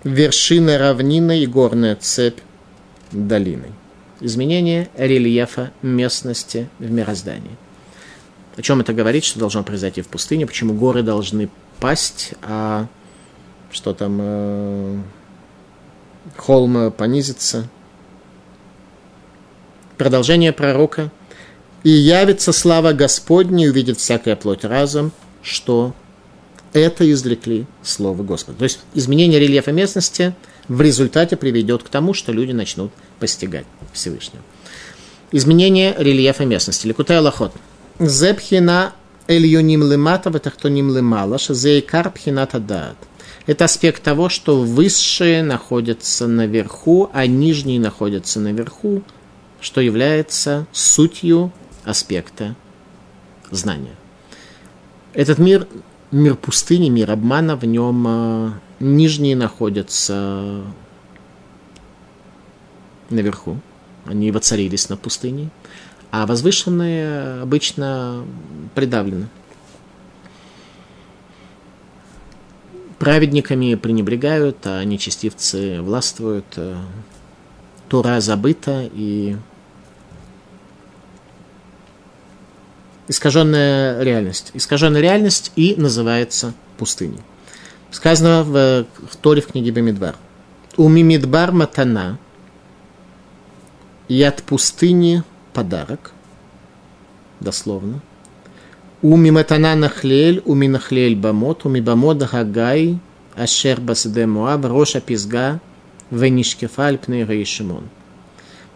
[0.04, 2.38] вершина равнины и горная цепь
[3.10, 3.72] долиной.
[4.20, 7.56] Изменение рельефа местности в мироздании.
[8.56, 11.48] О чем это говорит, что должно произойти в пустыне, почему горы должны
[11.80, 12.86] пасть, а
[13.70, 14.98] что там э,
[16.36, 17.68] холм понизится.
[19.96, 21.10] Продолжение пророка.
[21.82, 25.10] «И явится слава Господня, увидит всякая плоть разом,
[25.42, 25.94] что
[26.72, 28.58] это извлекли Слово Господа».
[28.58, 30.36] То есть изменение рельефа местности
[30.68, 34.44] в результате приведет к тому, что люди начнут постигать Всевышнего.
[35.32, 36.86] Изменение рельефа местности.
[36.86, 37.52] Ликутая лохот–
[37.98, 38.92] Зепхина
[39.28, 42.96] эльюним лемата ватахтоним лемала, шазейкар пхината даат.
[43.46, 49.02] Это аспект того, что высшие находятся наверху, а нижние находятся наверху,
[49.60, 51.52] что является сутью
[51.84, 52.54] аспекта
[53.50, 53.96] знания.
[55.12, 55.66] Этот мир,
[56.10, 58.50] мир пустыни, мир обмана, в нем э,
[58.80, 60.62] нижние находятся
[63.10, 63.60] наверху.
[64.06, 65.50] Они воцарились на пустыне,
[66.12, 68.24] а возвышенные обычно
[68.74, 69.28] придавлены.
[72.98, 76.46] Праведниками пренебрегают, а нечестивцы властвуют.
[77.88, 79.36] Тура забыта и
[83.08, 84.50] искаженная реальность.
[84.52, 87.20] Искаженная реальность и называется пустыней.
[87.90, 90.16] Сказано в, в Торе в книге Бамидбар.
[90.76, 92.18] У Мимидбар Матана
[94.08, 96.12] и от пустыни подарок,
[97.40, 98.00] дословно.
[99.02, 102.98] Уми матана нахлель, уми нахлель бамот, уми бамот хагай,
[103.34, 105.60] ашер басде муаб, роша пизга,
[106.10, 107.88] венишкефаль пней Шимон.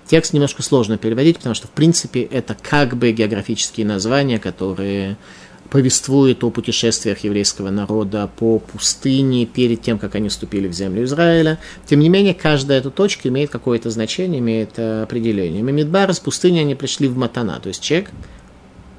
[0.07, 5.17] Текст немножко сложно переводить, потому что, в принципе, это как бы географические названия, которые
[5.71, 11.59] повествует о путешествиях еврейского народа по пустыне перед тем, как они вступили в землю Израиля.
[11.87, 15.63] Тем не менее, каждая эта точка имеет какое-то значение, имеет э, определение.
[15.63, 18.11] Мимидбар из пустыни они пришли в Матана, то есть человек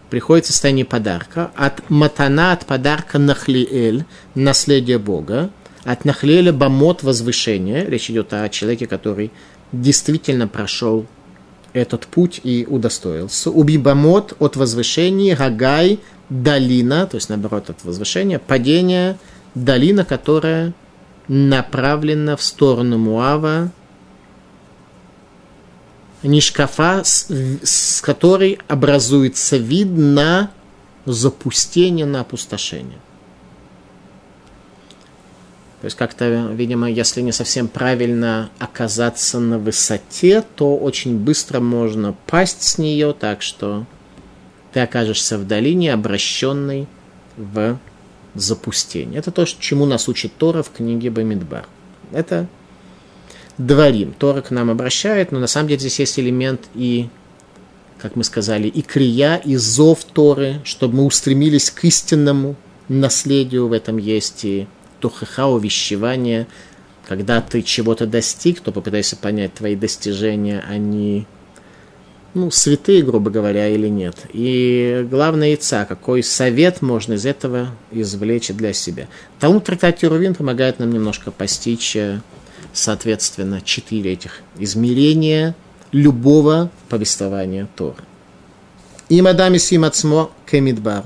[0.10, 1.52] приходит в состояние подарка.
[1.56, 5.50] От Матана, от подарка Нахлиэль, наследие Бога.
[5.84, 7.86] От Нахлиэля Бамот, возвышение.
[7.86, 9.32] Речь идет о человеке, который
[9.72, 11.06] действительно прошел
[11.74, 13.52] этот путь и удостоился.
[13.52, 16.00] Убибамот от возвышения, Гагай
[16.30, 19.18] долина, то есть наоборот от возвышения, падение,
[19.56, 20.74] долина, которая
[21.28, 23.72] направлена в сторону Муава,
[26.24, 27.30] Нишкафа, с,
[27.64, 30.52] с которой образуется вид на
[31.06, 33.00] запустение, на опустошение.
[35.80, 42.16] То есть как-то, видимо, если не совсем правильно оказаться на высоте, то очень быстро можно
[42.26, 43.86] пасть с нее, так что
[44.78, 46.86] ты окажешься в долине, обращенной
[47.36, 47.80] в
[48.36, 49.18] запустение.
[49.18, 51.68] Это то, чему нас учит Тора в книге Бамидбар.
[52.12, 52.46] Это
[53.58, 54.14] дворим.
[54.14, 57.10] Тора к нам обращает, но на самом деле здесь есть элемент и,
[57.98, 62.56] как мы сказали, и крия, и зов Торы, чтобы мы устремились к истинному
[62.88, 63.68] наследию.
[63.68, 64.68] В этом есть и
[65.00, 66.46] тухаха, увещевание.
[67.08, 71.26] Когда ты чего-то достиг, то попытайся понять твои достижения, они
[72.34, 74.16] ну, святые, грубо говоря, или нет.
[74.34, 79.08] И главное яйца, какой совет можно из этого извлечь для себя.
[79.40, 82.22] Талмуд трактат Юрвин помогает нам немножко постичь, э,
[82.74, 85.56] соответственно, четыре этих измерения
[85.92, 88.04] любого повествования Торы.
[89.10, 91.06] И мадами симацмо кемидбар.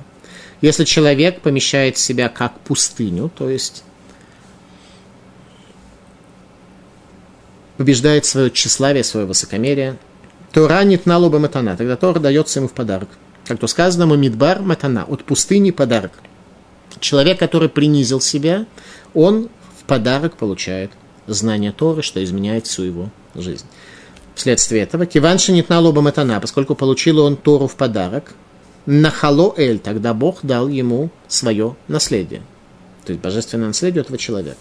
[0.60, 3.84] Если человек помещает себя как пустыню, то есть
[7.78, 9.98] побеждает свое тщеславие, свое высокомерие–
[10.52, 13.10] Тора нет налоба матана, тогда Тора дается ему в подарок.
[13.46, 16.12] Как то сказано, мамидбар матана, от пустыни подарок.
[17.00, 18.66] Человек, который принизил себя,
[19.14, 19.50] он
[19.80, 20.92] в подарок получает
[21.28, 23.66] знание Торы, что изменяет всю его жизнь.
[24.36, 28.34] Вследствие этого, киванши нет налоба матана, поскольку получил он Тору в подарок,
[28.86, 32.42] нахало эль, тогда Бог дал ему свое наследие.
[33.06, 34.58] То есть божественное наследие этого человека.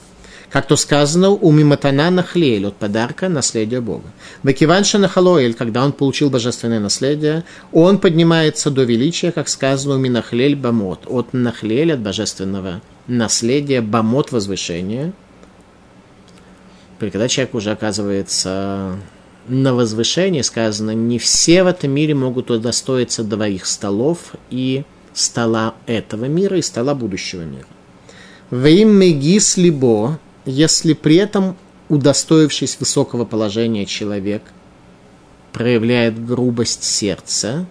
[0.51, 4.11] Как то сказано, у Миматана нахлеэль от подарка наследия Бога.
[4.43, 10.57] Бекиванша нахалоэль, когда он получил божественное наследие, он поднимается до величия, как сказано, у Минахлель
[10.57, 11.07] бамот.
[11.07, 15.13] От нахлель, от божественного наследия, бамот возвышения.
[16.99, 18.97] Когда человек уже оказывается
[19.47, 24.83] на возвышении, сказано, не все в этом мире могут удостоиться двоих столов и
[25.15, 27.67] стола этого мира и стола будущего мира.
[28.51, 30.19] Вим мегис либо,
[30.51, 31.57] если при этом,
[31.89, 34.43] удостоившись высокого положения, человек
[35.53, 37.67] проявляет грубость сердца,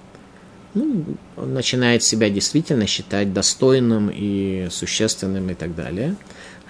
[0.74, 1.04] ну,
[1.36, 6.16] он начинает себя действительно считать достойным и существенным и так далее.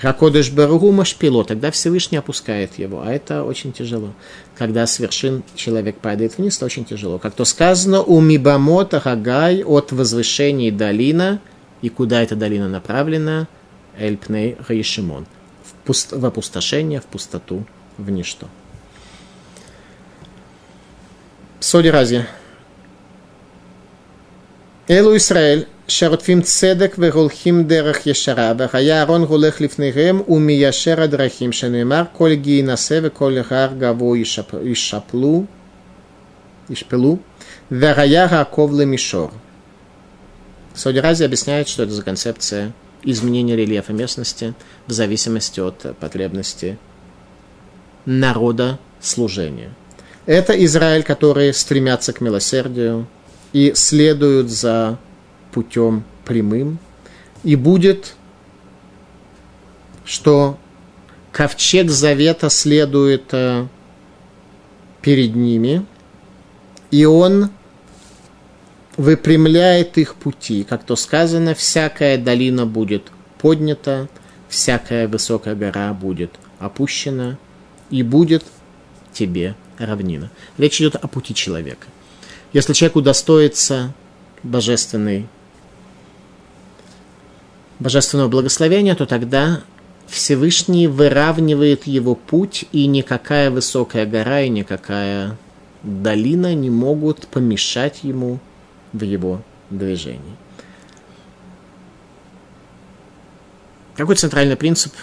[0.02, 4.14] Ракодыш Баругу Машпило, тогда Всевышний опускает его, а это очень тяжело.
[4.58, 7.20] Когда с вершин человек падает вниз, это очень тяжело.
[7.20, 11.42] Как то сказано, у Мибамота Хагай от возвышений долина,
[11.82, 13.50] и куда эта долина направлена?
[13.98, 15.26] Эльпней Раишимон–
[15.90, 16.12] пуст...
[16.12, 17.66] в опустошение, в пустоту,
[17.98, 18.48] в ничто.
[21.60, 22.28] Соди рази.
[24.88, 32.06] Элу Исраэль, шарутфим цедек вегулхим дерах ешара, вехая арон гулех лифнегем уми яшера драхим шенемар,
[32.06, 35.48] коль ги насеве, коль гар гаво ишаплу,
[36.68, 37.20] ишпилу,
[37.72, 39.32] вехая раковлы мишор.
[40.76, 42.74] Соди рази объясняет, что это за концепция–
[43.04, 44.54] изменение рельефа местности
[44.88, 46.78] в зависимости от потребности
[48.06, 49.74] народа служения.
[50.26, 53.08] Это Израиль, которые стремятся к милосердию
[53.54, 54.98] и следуют за
[55.52, 56.80] путем прямым.
[57.44, 58.16] И будет,
[60.06, 60.58] что
[61.32, 63.66] ковчег завета следует э,
[65.02, 65.86] перед ними,
[66.92, 67.50] и он
[69.00, 70.66] выпрямляет их пути.
[70.66, 73.04] Как то сказано, всякая долина будет
[73.38, 74.10] поднята,
[74.50, 77.38] всякая высокая гора будет опущена,
[77.90, 78.44] и будет
[79.14, 80.30] тебе равнина.
[80.58, 81.88] Речь идет о пути человека.
[82.52, 83.94] Если человек удостоится
[84.44, 85.28] божественной,
[87.80, 89.62] божественного благословения, то тогда
[90.08, 95.38] Всевышний выравнивает его путь, и никакая высокая гора и никакая
[95.84, 98.40] долина не могут помешать ему
[98.94, 100.36] в его движении.
[103.96, 104.94] Какой центральный принцип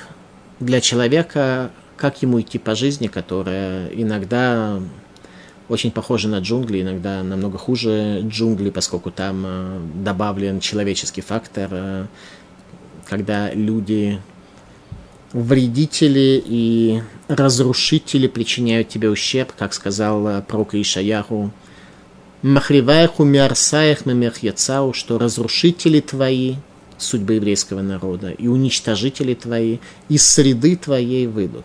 [0.59, 4.81] для человека, как ему идти по жизни, которая иногда
[5.69, 12.07] очень похожа на джунгли, иногда намного хуже джунгли, поскольку там э, добавлен человеческий фактор, э,
[13.05, 14.21] когда люди
[15.33, 21.51] вредители и разрушители причиняют тебе ущерб, как сказал э, пророк Ишаяху,
[22.47, 26.55] Махриваеху миарсаех мемех яцау, что разрушители твои,
[26.97, 29.79] судьбы еврейского народа, и уничтожители твои
[30.09, 31.65] из среды твоей выйдут.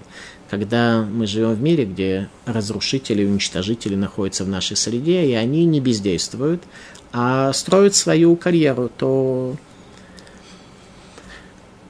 [0.50, 5.66] Когда мы живем в мире, где разрушители и уничтожители находятся в нашей среде, и они
[5.66, 6.64] не бездействуют,
[7.14, 9.56] а строят свою карьеру, то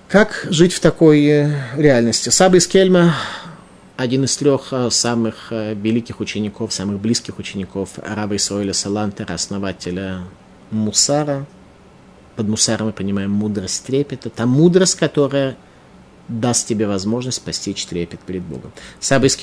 [0.10, 2.28] как жить в такой э, реальности?
[2.28, 3.16] Саба из Кельма
[4.02, 10.24] один из трех э, самых э, великих учеников, самых близких учеников Раба Исроиля Салантера, основателя
[10.72, 11.46] Мусара.
[12.36, 14.30] Под Мусаром мы понимаем мудрость трепета.
[14.30, 15.56] Та мудрость, которая
[16.28, 18.72] даст тебе возможность постичь трепет перед Богом.
[19.00, 19.38] Саба из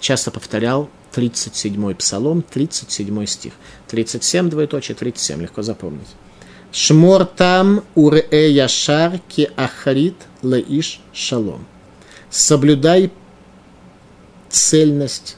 [0.00, 3.52] часто повторял 37-й псалом, 37 стих.
[3.88, 6.08] 37, двоеточие, 37, легко запомнить.
[6.72, 11.66] Шмор там уре яшар ки ахарит лаиш шалом.
[12.30, 13.10] Соблюдай
[14.50, 15.36] цельность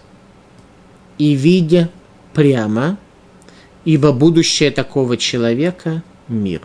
[1.18, 1.90] и видя
[2.34, 2.98] прямо,
[3.84, 6.62] ибо будущее такого человека– мир.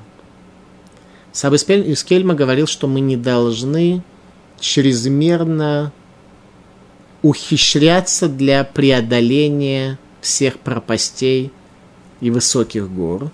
[1.32, 4.02] Саб из Кельма говорил, что мы не должны
[4.60, 5.92] чрезмерно
[7.22, 11.52] ухищряться для преодоления всех пропастей
[12.22, 13.32] и высоких гор,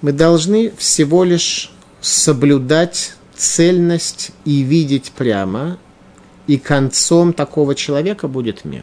[0.00, 5.78] мы должны всего лишь соблюдать цельность и видеть прямо,
[6.50, 8.82] и концом такого человека будет мир.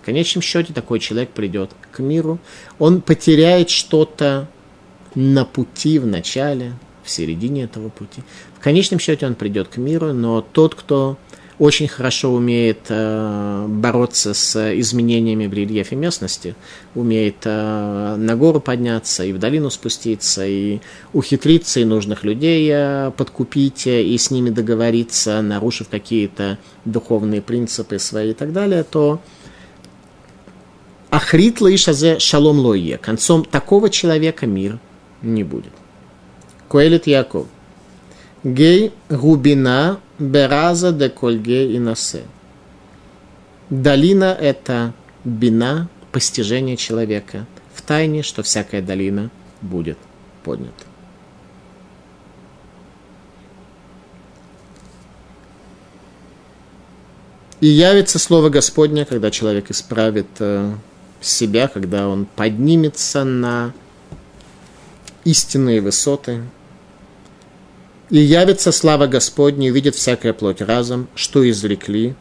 [0.00, 2.38] В конечном счете такой человек придет к миру,
[2.78, 4.48] он потеряет что-то
[5.16, 8.22] на пути в начале, в середине этого пути.
[8.56, 11.18] В конечном счете он придет к миру, но тот, кто
[11.58, 16.54] очень хорошо умеет э, бороться с изменениями в рельефе местности,
[16.94, 20.80] умеет э, на гору подняться и в долину спуститься, и
[21.12, 27.98] ухитриться, и нужных людей э, подкупить, э, и с ними договориться, нарушив какие-то духовные принципы
[27.98, 29.20] свои и так далее, то
[31.10, 32.98] Ахрит лаишазе шалом лойе.
[32.98, 34.78] Концом такого человека мир
[35.22, 35.72] не будет.
[36.68, 37.46] Коэлит Яков.
[38.44, 42.22] Гей губина бераза де кольге и насе.
[43.70, 44.92] Долина– это
[45.24, 49.98] бина, постижение человека в тайне, что всякая долина будет
[50.42, 50.84] поднята.
[57.60, 60.72] И явится Слово Господне, когда человек исправит э,
[61.20, 63.72] себя, когда он поднимется на
[65.24, 66.42] истинные высоты,
[68.10, 72.14] и явится слава Господня, увидит всякая плоть разом, что изрекли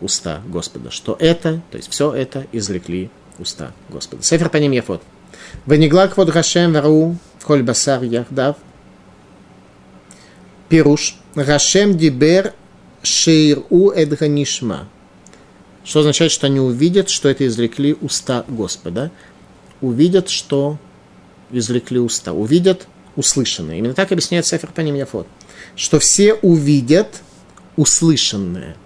[0.00, 0.90] уста Господа.
[0.90, 4.22] Что это, то есть все это изрекли уста Господа.
[4.22, 5.02] Сефер по ним Яфот.
[5.66, 8.56] Вениглак вот Гашем вару коль басар яхдав.
[10.68, 11.16] Пируш.
[11.34, 12.54] Гашем дибер
[13.02, 14.88] шейру эдганишма.
[15.84, 19.10] Что означает, что они увидят, что это изрекли уста Господа.
[19.80, 20.78] Увидят, что
[21.50, 22.32] изрекли уста.
[22.32, 22.86] Увидят
[23.16, 23.78] услышанное.
[23.78, 25.26] Именно так объясняет Сефер Паним Яфот.
[25.76, 27.22] Что все увидят
[27.76, 28.76] услышанное.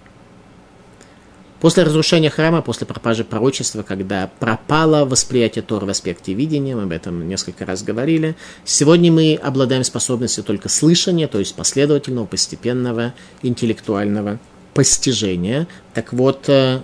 [1.61, 6.91] После разрушения храма, после пропажи пророчества, когда пропало восприятие Тора в аспекте видения, мы об
[6.91, 14.39] этом несколько раз говорили, сегодня мы обладаем способностью только слышания, то есть последовательного, постепенного, интеллектуального
[14.75, 15.67] постижения.
[15.93, 16.81] Так вот, э,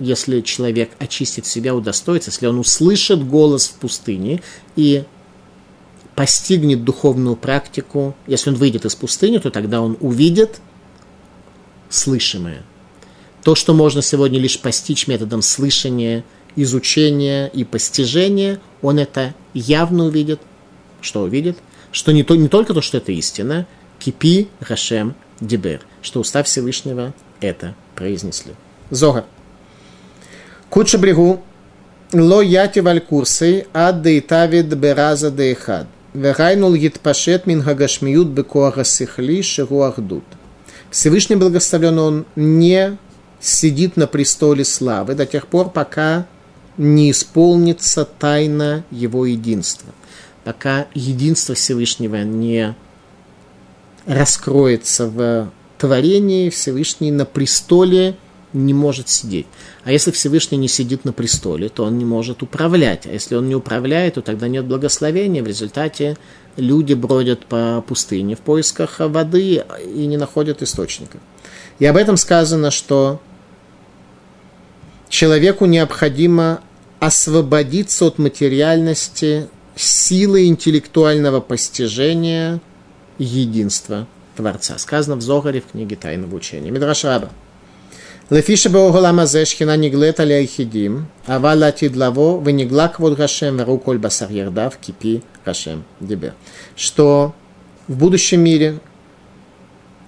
[0.00, 4.42] если человек очистит себя, удостоится, если он услышит голос в пустыне
[4.74, 5.04] и
[6.14, 10.60] постигнет духовную практику, если он выйдет из пустыни, то тогда он увидит
[11.88, 12.62] слышимое.
[13.42, 16.24] То, что можно сегодня лишь постичь методом слышания,
[16.56, 20.40] изучения и постижения, он это явно увидит.
[21.00, 21.58] Что увидит?
[21.92, 23.66] Что не, то, не только то, что это истина,
[23.98, 28.54] кипи Рашем Дибер, что уста Всевышнего это произнесли.
[28.90, 29.26] Зога.
[30.70, 31.42] Куча брегу
[32.12, 33.02] ло яти валь
[33.72, 35.86] ад дейтавид бераза дейхад.
[36.14, 40.22] Вегайнул гитпашет мин хагашмиют бекоаха сихли шигуахдут.
[40.90, 42.96] Всевышний благословлен он не
[43.40, 46.26] сидит на престоле славы до тех пор, пока
[46.78, 49.92] не исполнится тайна его единства.
[50.44, 52.76] Пока единство Всевышнего не
[54.06, 58.16] раскроется в творении, Всевышний на престоле
[58.54, 59.46] не может сидеть.
[59.82, 63.06] А если Всевышний не сидит на престоле, то он не может управлять.
[63.06, 65.42] А если он не управляет, то тогда нет благословения.
[65.42, 66.16] В результате
[66.56, 71.18] люди бродят по пустыне в поисках воды и не находят источника.
[71.78, 73.20] И об этом сказано, что
[75.08, 76.60] человеку необходимо
[77.00, 82.60] освободиться от материальности силы интеллектуального постижения
[83.18, 84.78] единства Творца.
[84.78, 86.70] Сказано в Зогаре в книге Тайного учения.
[86.70, 87.30] Мидраш Раба.
[88.30, 94.30] Лефиша беоголама зешхина неглет аля ихидим, авал вы не венеглак вот гашем, веру коль басар
[94.30, 96.32] ярдав, кипи гашем дебе.
[96.74, 97.34] Что
[97.86, 98.80] в будущем мире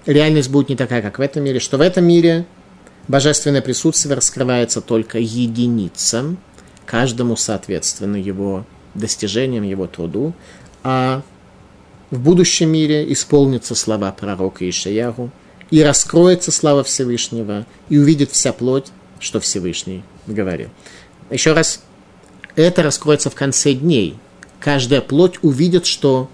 [0.06, 2.46] реальность будет не такая, как в этом мире, что в этом мире
[3.06, 6.38] божественное присутствие раскрывается только единицам,
[6.86, 8.64] каждому соответственно его
[8.94, 10.32] достижениям, его труду,
[10.82, 11.20] а
[12.10, 15.30] в будущем мире исполнится слова пророка Ишаяху–
[15.70, 18.86] и раскроется слава Всевышнего, и увидит вся плоть,
[19.18, 20.68] что Всевышний говорил.
[21.30, 21.82] Еще раз,
[22.54, 24.16] это раскроется в конце дней.
[24.60, 26.30] Каждая плоть увидит, что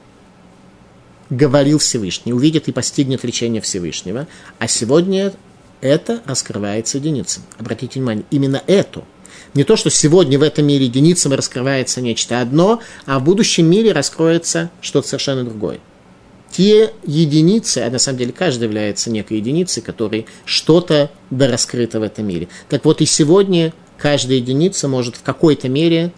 [1.30, 4.26] говорил Всевышний, увидит и постигнет речение Всевышнего.
[4.58, 5.32] А сегодня
[5.80, 7.42] это раскрывается единицам.
[7.58, 9.04] Обратите внимание, именно это.
[9.54, 13.92] Не то, что сегодня в этом мире единицам раскрывается нечто одно, а в будущем мире
[13.92, 15.80] раскроется что-то совершенно другое
[16.52, 22.02] те единицы, а на самом деле каждый является некой единицей, которой что-то да раскрыто в
[22.02, 22.48] этом мире.
[22.68, 26.12] Так вот и сегодня каждая единица может в какой-то мере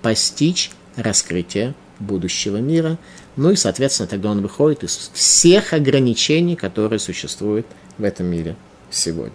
[0.00, 2.98] постичь раскрытие будущего мира.
[3.36, 7.66] Ну и, соответственно, тогда он выходит из всех ограничений, которые существуют
[7.98, 8.56] в этом мире
[8.90, 9.32] сегодня.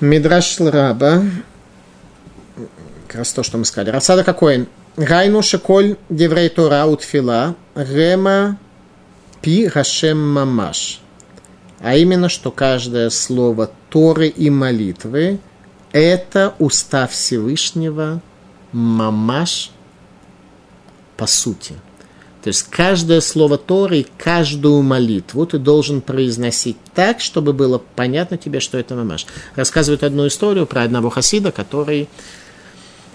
[0.00, 1.24] Мидраш Раба,
[3.08, 3.90] как раз то, что мы сказали.
[3.90, 4.68] Рассада какой?
[4.96, 8.58] Гайну шеколь деврей тора утфила гема
[9.42, 11.00] пи гашем мамаш.
[11.80, 15.38] А именно, что каждое слово Торы и молитвы–
[15.92, 18.20] это устав Всевышнего
[18.72, 19.70] мамаш
[21.16, 21.74] по сути.
[22.42, 28.36] То есть каждое слово Торы и каждую молитву ты должен произносить так, чтобы было понятно
[28.36, 29.26] тебе, что это мамаш.
[29.54, 32.08] Рассказывают одну историю про одного хасида, который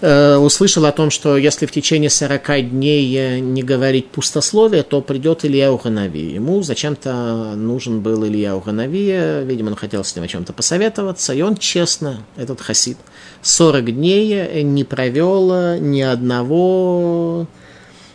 [0.02, 5.44] услышал о том, что если в течение 40 дней э, не говорить пустословие, то придет
[5.44, 6.34] Илья Уганави.
[6.34, 11.42] Ему зачем-то нужен был Илья Уганави, видимо, он хотел с ним о чем-то посоветоваться, и
[11.42, 12.96] он честно, этот хасид,
[13.42, 17.46] 40 дней не провел ни одного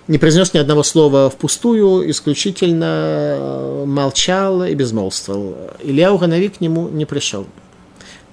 [0.08, 5.56] не произнес ни одного слова впустую, исключительно э, молчал и безмолвствовал.
[5.82, 7.48] Илья Уганави к нему не пришел.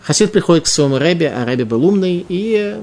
[0.02, 2.76] Хасид приходит к своему Рэбе, а Рэбе был умный, и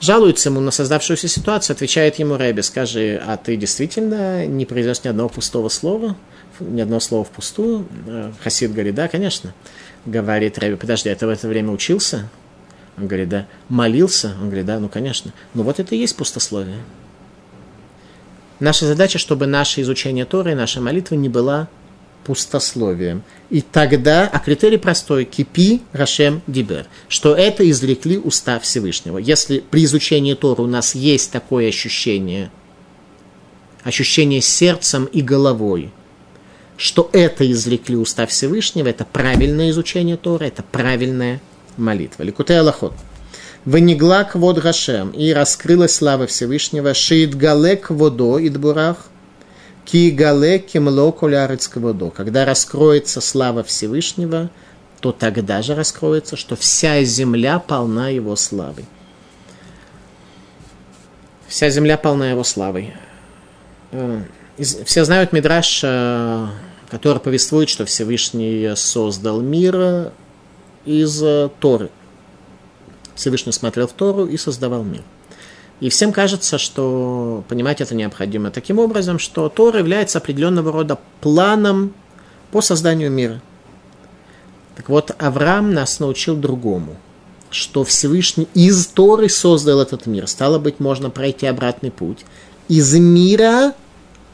[0.00, 5.08] жалуется ему на создавшуюся ситуацию, отвечает ему Рэби, скажи, а ты действительно не произнес ни
[5.08, 6.16] одного пустого слова,
[6.60, 7.86] ни одного слова впустую?
[8.06, 9.54] Э, Хасид говорит, да, конечно.
[10.06, 12.28] Говорит Рэби, подожди, а ты в это время учился?
[12.96, 13.46] Он говорит, да.
[13.68, 14.34] Молился?
[14.40, 15.32] Он говорит, да, ну, конечно.
[15.54, 16.78] Ну, вот это и есть пустословие.
[18.60, 21.68] Наша задача, чтобы наше изучение Торы наша молитва не была
[22.24, 23.22] пустословием.
[23.50, 29.18] И тогда, а критерий простой, кипи Рашем Дибер, что это извлекли уста Всевышнего.
[29.18, 32.50] Если при изучении Тора у нас есть такое ощущение,
[33.84, 35.92] ощущение сердцем и головой,
[36.76, 41.40] что это извлекли уста Всевышнего, это правильное изучение Тора, это правильная
[41.76, 42.22] молитва.
[42.24, 42.94] Ликутей Аллахот.
[43.64, 49.06] Венеглак вод Рашем, и раскрылась слава Всевышнего, шиит галек водо и дбурах,
[49.84, 54.50] Кигале кимло колярецкого Когда раскроется слава Всевышнего,
[55.00, 58.86] то тогда же раскроется, что вся земля полна его славой.
[61.46, 62.94] Вся земля полна его славой.
[63.92, 64.22] Э,
[64.58, 66.46] все знают Мидраш, э,
[66.88, 70.12] который повествует, что Всевышний создал мир
[70.86, 71.22] из
[71.60, 71.90] Торы.
[73.14, 75.02] Всевышний смотрел в Тору и создавал мир.
[75.84, 81.92] И всем кажется, что понимать это необходимо таким образом, что Тор является определенного рода планом
[82.52, 83.42] по созданию мира.
[84.76, 86.96] Так вот, Авраам нас научил другому,
[87.50, 90.26] что Всевышний из Торы создал этот мир.
[90.26, 92.24] Стало быть, можно пройти обратный путь.
[92.68, 93.74] Из мира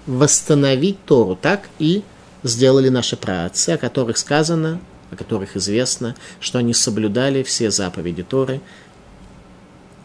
[0.06, 1.34] восстановить Тору.
[1.34, 2.04] Так и
[2.44, 4.80] сделали наши праотцы, о которых сказано,
[5.10, 8.60] о которых известно, что они соблюдали все заповеди Торы,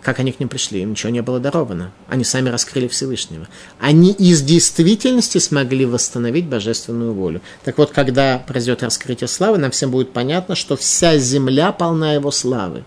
[0.06, 0.84] как они к ним пришли?
[0.84, 1.92] Им ничего не было даровано.
[2.08, 3.48] Они сами раскрыли Всевышнего.
[3.80, 7.42] Они из действительности смогли восстановить божественную волю.
[7.64, 12.30] Так вот, когда произойдет раскрытие славы, нам всем будет понятно, что вся земля полна его
[12.30, 12.82] славы.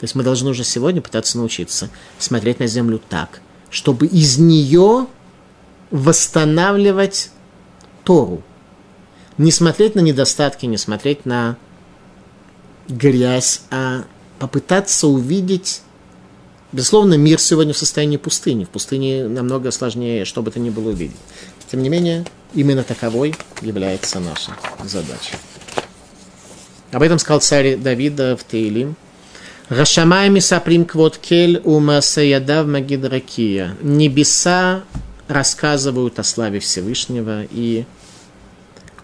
[0.00, 5.06] То есть мы должны уже сегодня пытаться научиться смотреть на землю так, чтобы из нее
[5.92, 7.30] восстанавливать
[8.02, 8.42] Тору.
[9.38, 11.56] Не смотреть на недостатки, не смотреть на
[12.88, 14.02] грязь, а
[14.38, 15.82] попытаться увидеть...
[16.72, 18.64] Безусловно, мир сегодня в состоянии пустыни.
[18.64, 21.16] В пустыне намного сложнее, что бы то ни было увидеть.
[21.70, 22.24] Тем не менее,
[22.54, 24.52] именно таковой является наша
[24.84, 25.36] задача.
[26.92, 28.96] Об этом сказал царь Давида в Теилим.
[29.68, 33.76] Рашамай мисаприм квот кель умасаядав магидракия.
[33.82, 34.84] Небеса
[35.28, 37.84] рассказывают о славе Всевышнего, и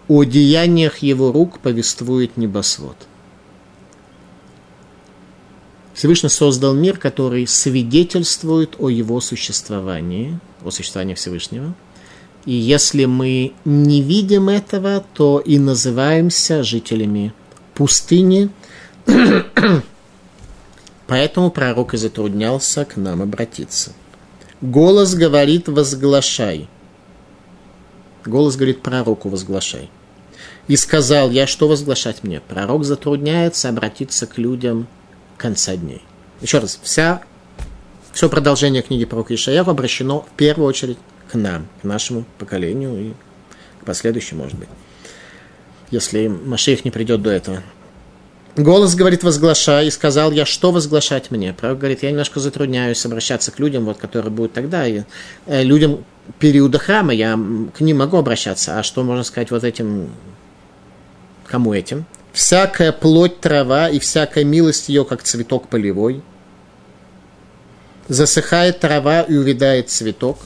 [0.07, 2.97] о деяниях его рук повествует небосвод–
[5.93, 11.75] Всевышний создал мир, который свидетельствует о его существовании, о существовании Всевышнего.
[12.45, 17.33] И если мы не видим этого, то и называемся жителями
[17.75, 18.49] пустыни.
[21.07, 23.93] Поэтому пророк и затруднялся к нам обратиться.
[24.61, 26.67] Голос говорит «возглашай».
[28.25, 29.89] Голос говорит пророку «возглашай».
[30.67, 32.39] И сказал я, что возглашать мне?
[32.39, 34.87] Пророк затрудняется обратиться к людям–
[35.37, 36.01] конца дней.
[36.41, 37.21] Еще раз, вся,
[38.11, 40.97] все продолжение книги про Ишаяху обращено в первую очередь
[41.31, 43.13] к нам, к нашему поколению и
[43.81, 44.69] к последующему, может быть,
[45.91, 47.63] если Машех не придет до этого.
[48.55, 51.53] Голос говорит, возглашай, и сказал я, что возглашать мне.
[51.53, 55.03] Пророк говорит, я немножко затрудняюсь обращаться к людям, вот, которые будут тогда, и,
[55.47, 56.05] э, людям
[56.37, 57.33] периода храма, я
[57.75, 60.11] к ним могу обращаться, а что можно сказать вот этим,
[61.47, 62.05] кому этим?
[62.33, 66.21] Всякая плоть трава и всякая милость ее, как цветок полевой.
[68.09, 70.39] Засыхает трава и увядает цветок.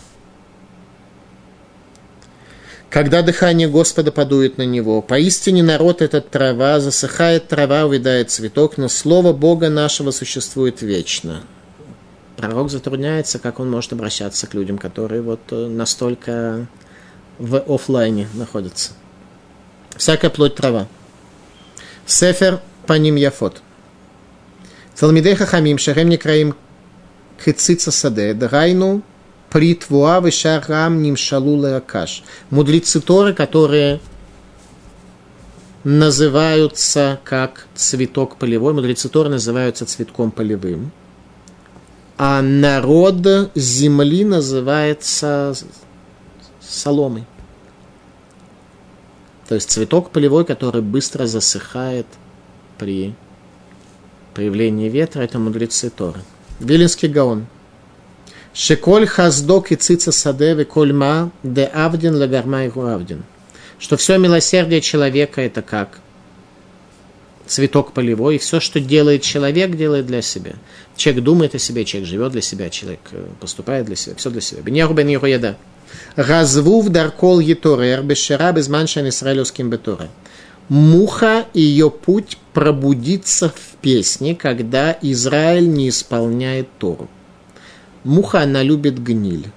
[2.89, 8.87] Когда дыхание Господа подует на него, поистине народ этот трава, засыхает трава, увядает цветок, но
[8.87, 11.43] слово Бога нашего существует вечно.
[12.37, 16.67] пророк затрудняется, как он может обращаться к людям, которые вот э, настолько
[17.39, 18.93] в офлайне находятся.
[19.97, 20.87] Всякая плоть трава.
[22.07, 23.61] Сефер по ним яфот.
[24.97, 26.55] Талмидей хахамим шахем некраим
[27.43, 29.03] кыцица саде, дгайну
[29.49, 32.23] притвуа вишарам нимшалу лакаш.
[32.49, 33.99] Мудрецы Торы, которые
[35.83, 40.91] называются как цветок полевой, мудрецы Торы называются цветком полевым,
[42.17, 45.53] а народ земли называется
[46.61, 47.25] соломой.
[49.47, 52.05] То есть цветок полевой, который быстро засыхает
[52.77, 53.13] при
[54.33, 56.19] появлении ветра, это мудрецы Торы.
[56.59, 57.47] Вилинский гаон.
[58.53, 63.23] Шеколь хаздок и цица саде кольма де авдин лагарма и авдин.
[63.79, 65.99] Что все милосердие человека это как
[67.45, 70.53] цветок полевой, и все, что делает человек, делает для себя.
[70.95, 74.41] Человек думает о себе, человек живет для себя, человек э, поступает для себя, все для
[74.41, 74.61] себя.
[74.61, 75.55] Беньяху бен Еда.
[76.15, 80.09] Развув даркол еторер бешера безманшан исраилевским бетуре.
[80.69, 87.07] Муха и ее путь пробудится в песне, когда Израиль не исполняет Тору.
[88.03, 89.47] Муха, она любит гниль.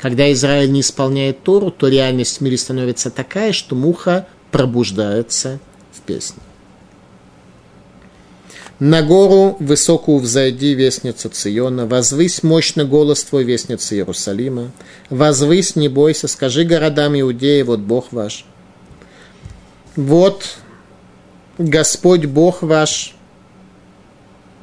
[0.00, 5.60] Когда Израиль не исполняет Тору, то реальность в мире становится такая, что муха пробуждается
[5.92, 6.42] в песне.
[8.84, 14.72] На гору высокую взойди, вестница Циона, возвысь мощно голос твой, вестница Иерусалима,
[15.08, 18.44] возвысь, не бойся, скажи городам Иудеи, вот Бог ваш.
[19.94, 20.56] Вот
[21.58, 23.14] Господь Бог ваш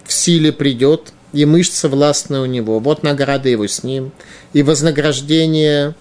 [0.03, 4.11] в силе придет, и мышца властная у него, вот награда его с ним,
[4.51, 5.95] и вознаграждение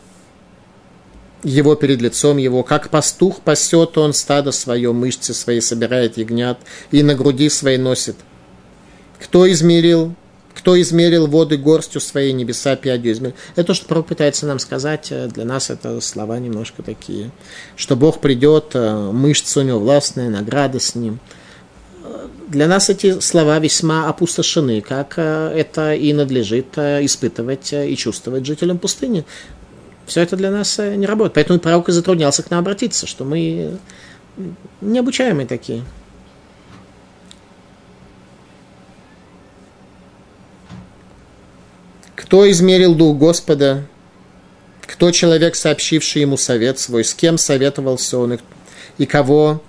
[1.43, 6.59] его перед лицом его, как пастух пасет он стадо свое, мышцы свои собирает ягнят
[6.91, 8.17] и на груди своей носит.
[9.21, 10.15] Кто измерил,
[10.59, 13.37] кто измерил воды горстью своей, небеса пядью измерил.
[13.55, 17.31] Это то, что Пророк пытается нам сказать, э, для нас это слова немножко такие,
[17.77, 21.21] что Бог придет, э, мышцы у него властные, награда с ним.
[22.49, 28.79] Для нас эти слова весьма опустошены, как э, это и надлежит испытывать и чувствовать жителям
[28.79, 29.25] пустыни.
[30.09, 31.35] Все это для нас э, не работает.
[31.35, 33.79] Поэтому пророк и затруднялся к нам обратиться, что мы
[34.81, 35.85] необучаемые такие.
[42.15, 43.87] Кто измерил дух Господа?
[44.81, 47.05] Кто человек, сообщивший ему совет свой?
[47.05, 48.39] С кем советовался он?
[48.97, 49.63] И кого?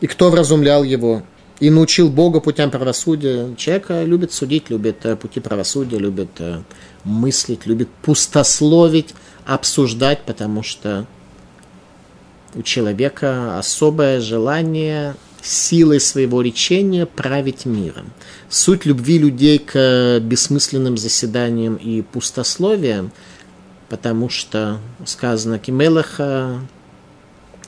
[0.00, 1.22] И кто вразумлял его?
[1.62, 3.54] И научил Бога путям правосудия.
[3.54, 6.60] Человек любит судить, любит э, пути правосудия, любит э,
[7.04, 9.14] мыслить, любит пустословить,
[9.46, 11.06] обсуждать, потому что
[12.56, 18.12] у человека особое желание силой своего речения править миром.
[18.48, 23.12] Суть любви людей к бессмысленным заседаниям и пустословиям,
[23.88, 26.58] потому что сказано Кимелаха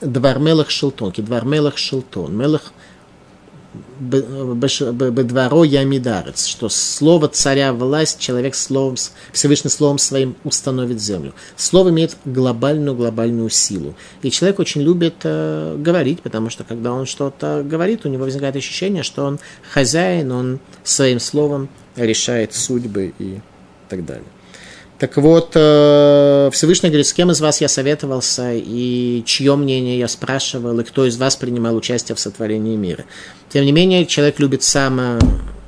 [0.00, 2.36] Двар Мелах Шелтон, Кидвар Мелах Шелтон.
[2.36, 2.72] Мелах–
[4.00, 8.96] бедворо ямидарец, что слово царя власть человек словом,
[9.32, 11.34] Всевышний словом своим установит землю.
[11.56, 13.94] Слово имеет глобальную глобальную силу.
[14.22, 18.56] И человек очень любит э, говорить, потому что когда он что-то говорит, у него возникает
[18.56, 19.38] ощущение, что он
[19.72, 23.40] хозяин, он своим словом решает судьбы и
[23.88, 24.24] так далее.
[24.98, 30.06] Так вот, э, Всевышний говорит, с кем из вас я советовался, и чье мнение я
[30.06, 33.04] спрашивал, и кто из вас принимал участие в сотворении мира.
[33.48, 35.18] Тем не менее, человек любит сам э,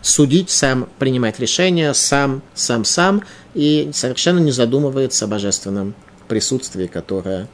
[0.00, 3.24] судить, сам принимать решения, сам, сам, сам,
[3.54, 5.94] и совершенно не задумывается о божественном
[6.28, 7.48] присутствии, которое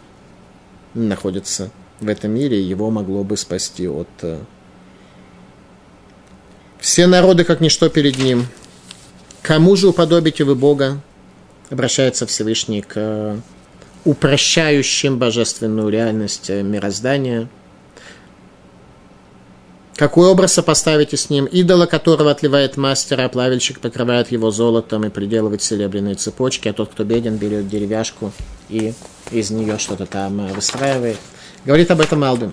[0.93, 1.71] находится
[2.01, 4.09] в этом мире, и его могло бы спасти от...
[4.21, 4.41] Э,
[6.81, 8.47] Все народы, как ничто перед ним.
[9.41, 11.01] Кому же уподобите вы Бога?
[11.73, 13.37] Обращается Всевышний к
[14.05, 17.49] упрощающим божественную реальность мироздания.
[19.97, 21.47] Какой образ сопоставите с ним?
[21.47, 26.91] Идола, которого отливает мастер, а плавильщик покрывает его золотом и приделывает серебряные цепочки, а тот,
[26.91, 28.33] кто беден, берет деревяшку
[28.69, 28.95] и
[29.31, 31.19] из нее что-то там выстраивает.
[31.65, 32.53] Говорит об этом Алден.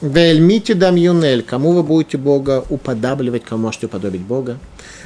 [0.00, 4.58] Вельмите дам юнель, кому вы будете Бога уподабливать, кому можете уподобить Бога.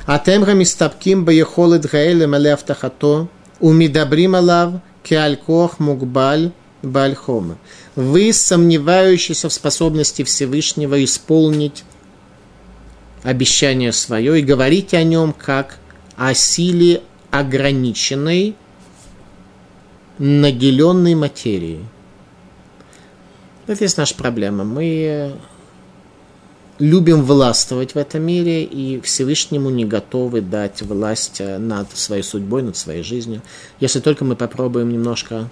[0.06, 3.28] А темра мистапким баехолет гаэле мале автахато,
[3.60, 6.52] Умидабрим алав кеалькох мукбаль
[6.82, 7.58] бальхома.
[7.96, 11.84] Вы, сомневающиеся в способности Всевышнего исполнить
[13.22, 15.78] обещание свое и говорите о нем как
[16.16, 18.54] о силе ограниченной,
[20.18, 21.84] наделенной материей.
[23.66, 24.64] Это есть наша проблема.
[24.64, 25.32] Мы
[26.78, 32.62] любим властвовать в этом мире и Всевышнему не готовы дать власть э, над своей судьбой,
[32.62, 33.42] над своей жизнью.
[33.80, 35.48] Если только мы попробуем немножко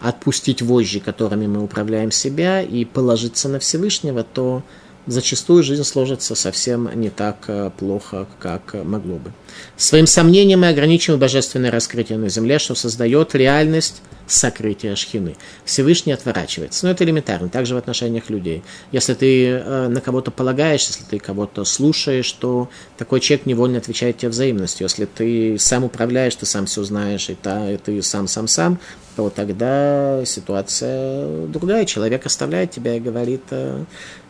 [0.00, 4.62] отпустить вожжи, которыми мы управляем себя, и положиться на Всевышнего, то
[5.06, 9.32] зачастую жизнь сложится совсем не так э, плохо, как могло бы.
[9.76, 14.02] Своим сомнением мы ограничиваем божественное раскрытие на земле, что создает реальность
[14.32, 15.36] сокрытия шхины.
[15.64, 16.86] Всевышний отворачивается.
[16.86, 18.62] Но это элементарно, также в отношениях людей.
[18.90, 24.18] Если ты э, на кого-то полагаешься, если ты кого-то слушаешь, то такой человек невольно отвечает
[24.18, 24.86] тебе взаимностью.
[24.86, 28.78] Если ты сам управляешь, ты сам все знаешь, и, та, и ты сам-сам-сам,
[29.16, 31.84] то тогда ситуация другая.
[31.84, 33.84] Человек оставляет тебя и говорит, э,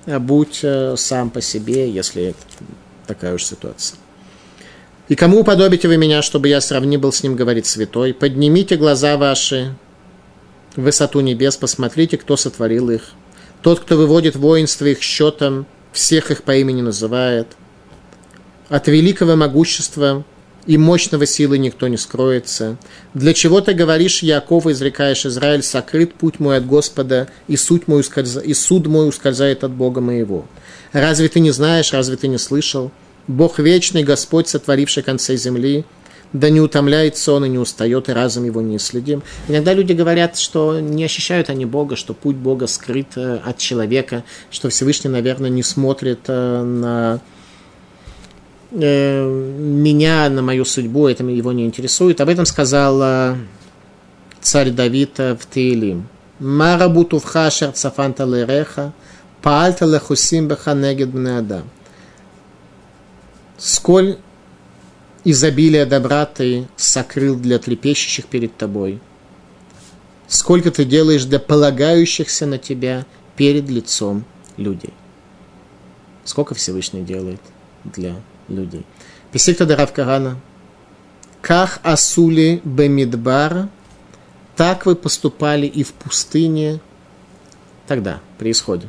[0.06, 2.34] будь э, сам по себе, если
[3.06, 3.98] такая уж ситуация.
[5.08, 8.14] И кому уподобите вы меня, чтобы я сравни был с ним, говорит святой?
[8.14, 9.74] Поднимите глаза ваши
[10.76, 13.12] высоту небес, посмотрите, кто сотворил их.
[13.62, 17.48] Тот, кто выводит воинство их счетом, всех их по имени называет.
[18.68, 20.24] От великого могущества
[20.66, 22.76] и мощного силы никто не скроется.
[23.14, 28.00] Для чего ты говоришь, Яков, изрекаешь Израиль, сокрыт путь мой от Господа, и, суть мой
[28.00, 28.38] ускольз...
[28.42, 30.46] и суд мой ускользает от Бога моего.
[30.92, 32.90] Разве ты не знаешь, разве ты не слышал?
[33.26, 35.84] Бог вечный, Господь, сотворивший концы земли,
[36.32, 39.22] да не утомляется он и не устает, и разум его не следим.
[39.48, 44.24] Иногда люди говорят, что не ощущают они Бога, что путь Бога скрыт э, от человека,
[44.50, 47.20] что Всевышний, наверное, не смотрит э, на
[48.70, 52.20] э, меня, на мою судьбу, это его не интересует.
[52.20, 53.36] Об этом сказал
[54.40, 56.08] царь Давид в Теилим.
[56.38, 58.92] Марабуту в хашер цафанта лереха,
[59.42, 61.62] паальта лехусим беха негед адам.
[63.58, 64.16] Сколь
[65.24, 69.00] изобилие добра ты сокрыл для трепещущих перед тобой.
[70.28, 73.06] Сколько ты делаешь для полагающихся на тебя
[73.36, 74.24] перед лицом
[74.56, 74.94] людей.
[76.24, 77.40] Сколько Всевышний делает
[77.84, 78.16] для
[78.48, 78.84] людей.
[79.30, 80.38] Писикта Дарав Карана.
[81.40, 83.68] Ках асули бемидбар.
[84.56, 86.80] Так вы поступали и в пустыне.
[87.86, 88.88] Тогда, при исходе.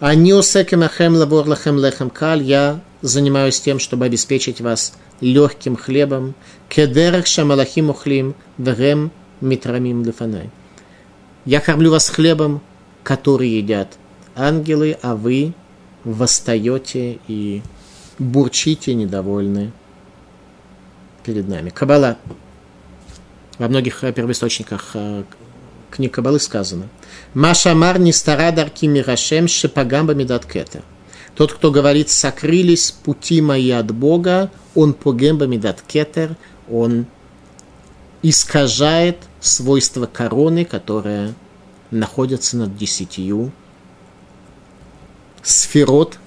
[0.00, 2.42] Они осекемахем лабор лахем лехем каль.
[2.42, 6.34] Я занимаюсь тем, чтобы обеспечить вас легким хлебом,
[6.68, 10.50] кедерах шамалахим ухлим, вегем митрамим лефанай.
[11.44, 12.60] Я кормлю вас хлебом,
[13.02, 13.98] который едят
[14.36, 15.54] ангелы, а вы
[16.04, 17.62] восстаете и
[18.18, 19.72] бурчите недовольны
[21.24, 21.70] перед нами.
[21.70, 22.18] Кабала.
[23.58, 25.24] Во многих первоисточниках э,
[25.90, 26.88] книг Кабалы сказано.
[27.34, 30.82] Машамар не стара дарки мирашем шепагамба медаткета.
[31.34, 36.36] Тот, кто говорит, сокрылись пути мои от Бога, он по гембамидат кетер,
[36.70, 37.06] он
[38.22, 41.34] искажает свойства короны, которая
[41.90, 43.52] находится над десятью
[45.42, 46.18] сферот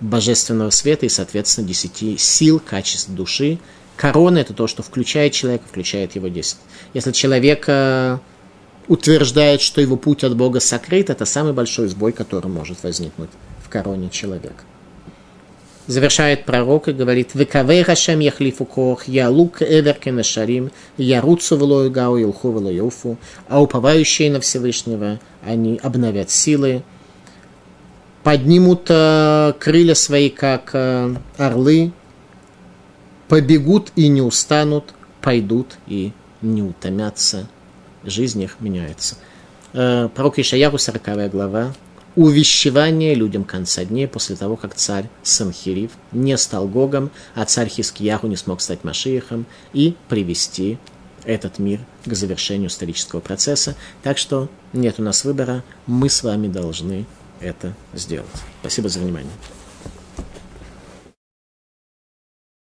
[0.00, 3.58] божественного света и, соответственно, десяти сил, качеств души.
[3.96, 6.58] Корона– это то, что включает человека, включает его десять.
[6.94, 8.18] Если человек э,
[8.88, 13.30] утверждает, что его путь от Бога сокрыт, это самый большой сбой, который может возникнуть
[13.70, 14.64] короне человека.
[15.86, 21.56] Завершает пророк и говорит, «Векавей Хашем яхлифу кох, я лук эверке на шарим, я руцу
[21.56, 23.16] влою гау, илху влоюфу».
[23.48, 26.82] А уповающие на Всевышнего, они обновят силы,
[28.22, 31.92] поднимут э, крылья свои, как э, орлы,
[33.28, 36.12] побегут и не устанут, пойдут и
[36.42, 37.48] не утомятся.
[38.04, 39.16] Жизнь их меняется.
[39.72, 41.72] Э, пророк Ишаяру, 40 глава,
[42.16, 48.26] увещевание людям конца дней после того, как царь Санхирив не стал Гогом, а царь Хискияху
[48.26, 50.78] не смог стать Машиихом и привести
[51.24, 53.76] этот мир к завершению исторического процесса.
[54.02, 57.06] Так что нет у нас выбора, мы с вами должны
[57.40, 58.28] это сделать.
[58.60, 59.32] Спасибо за внимание.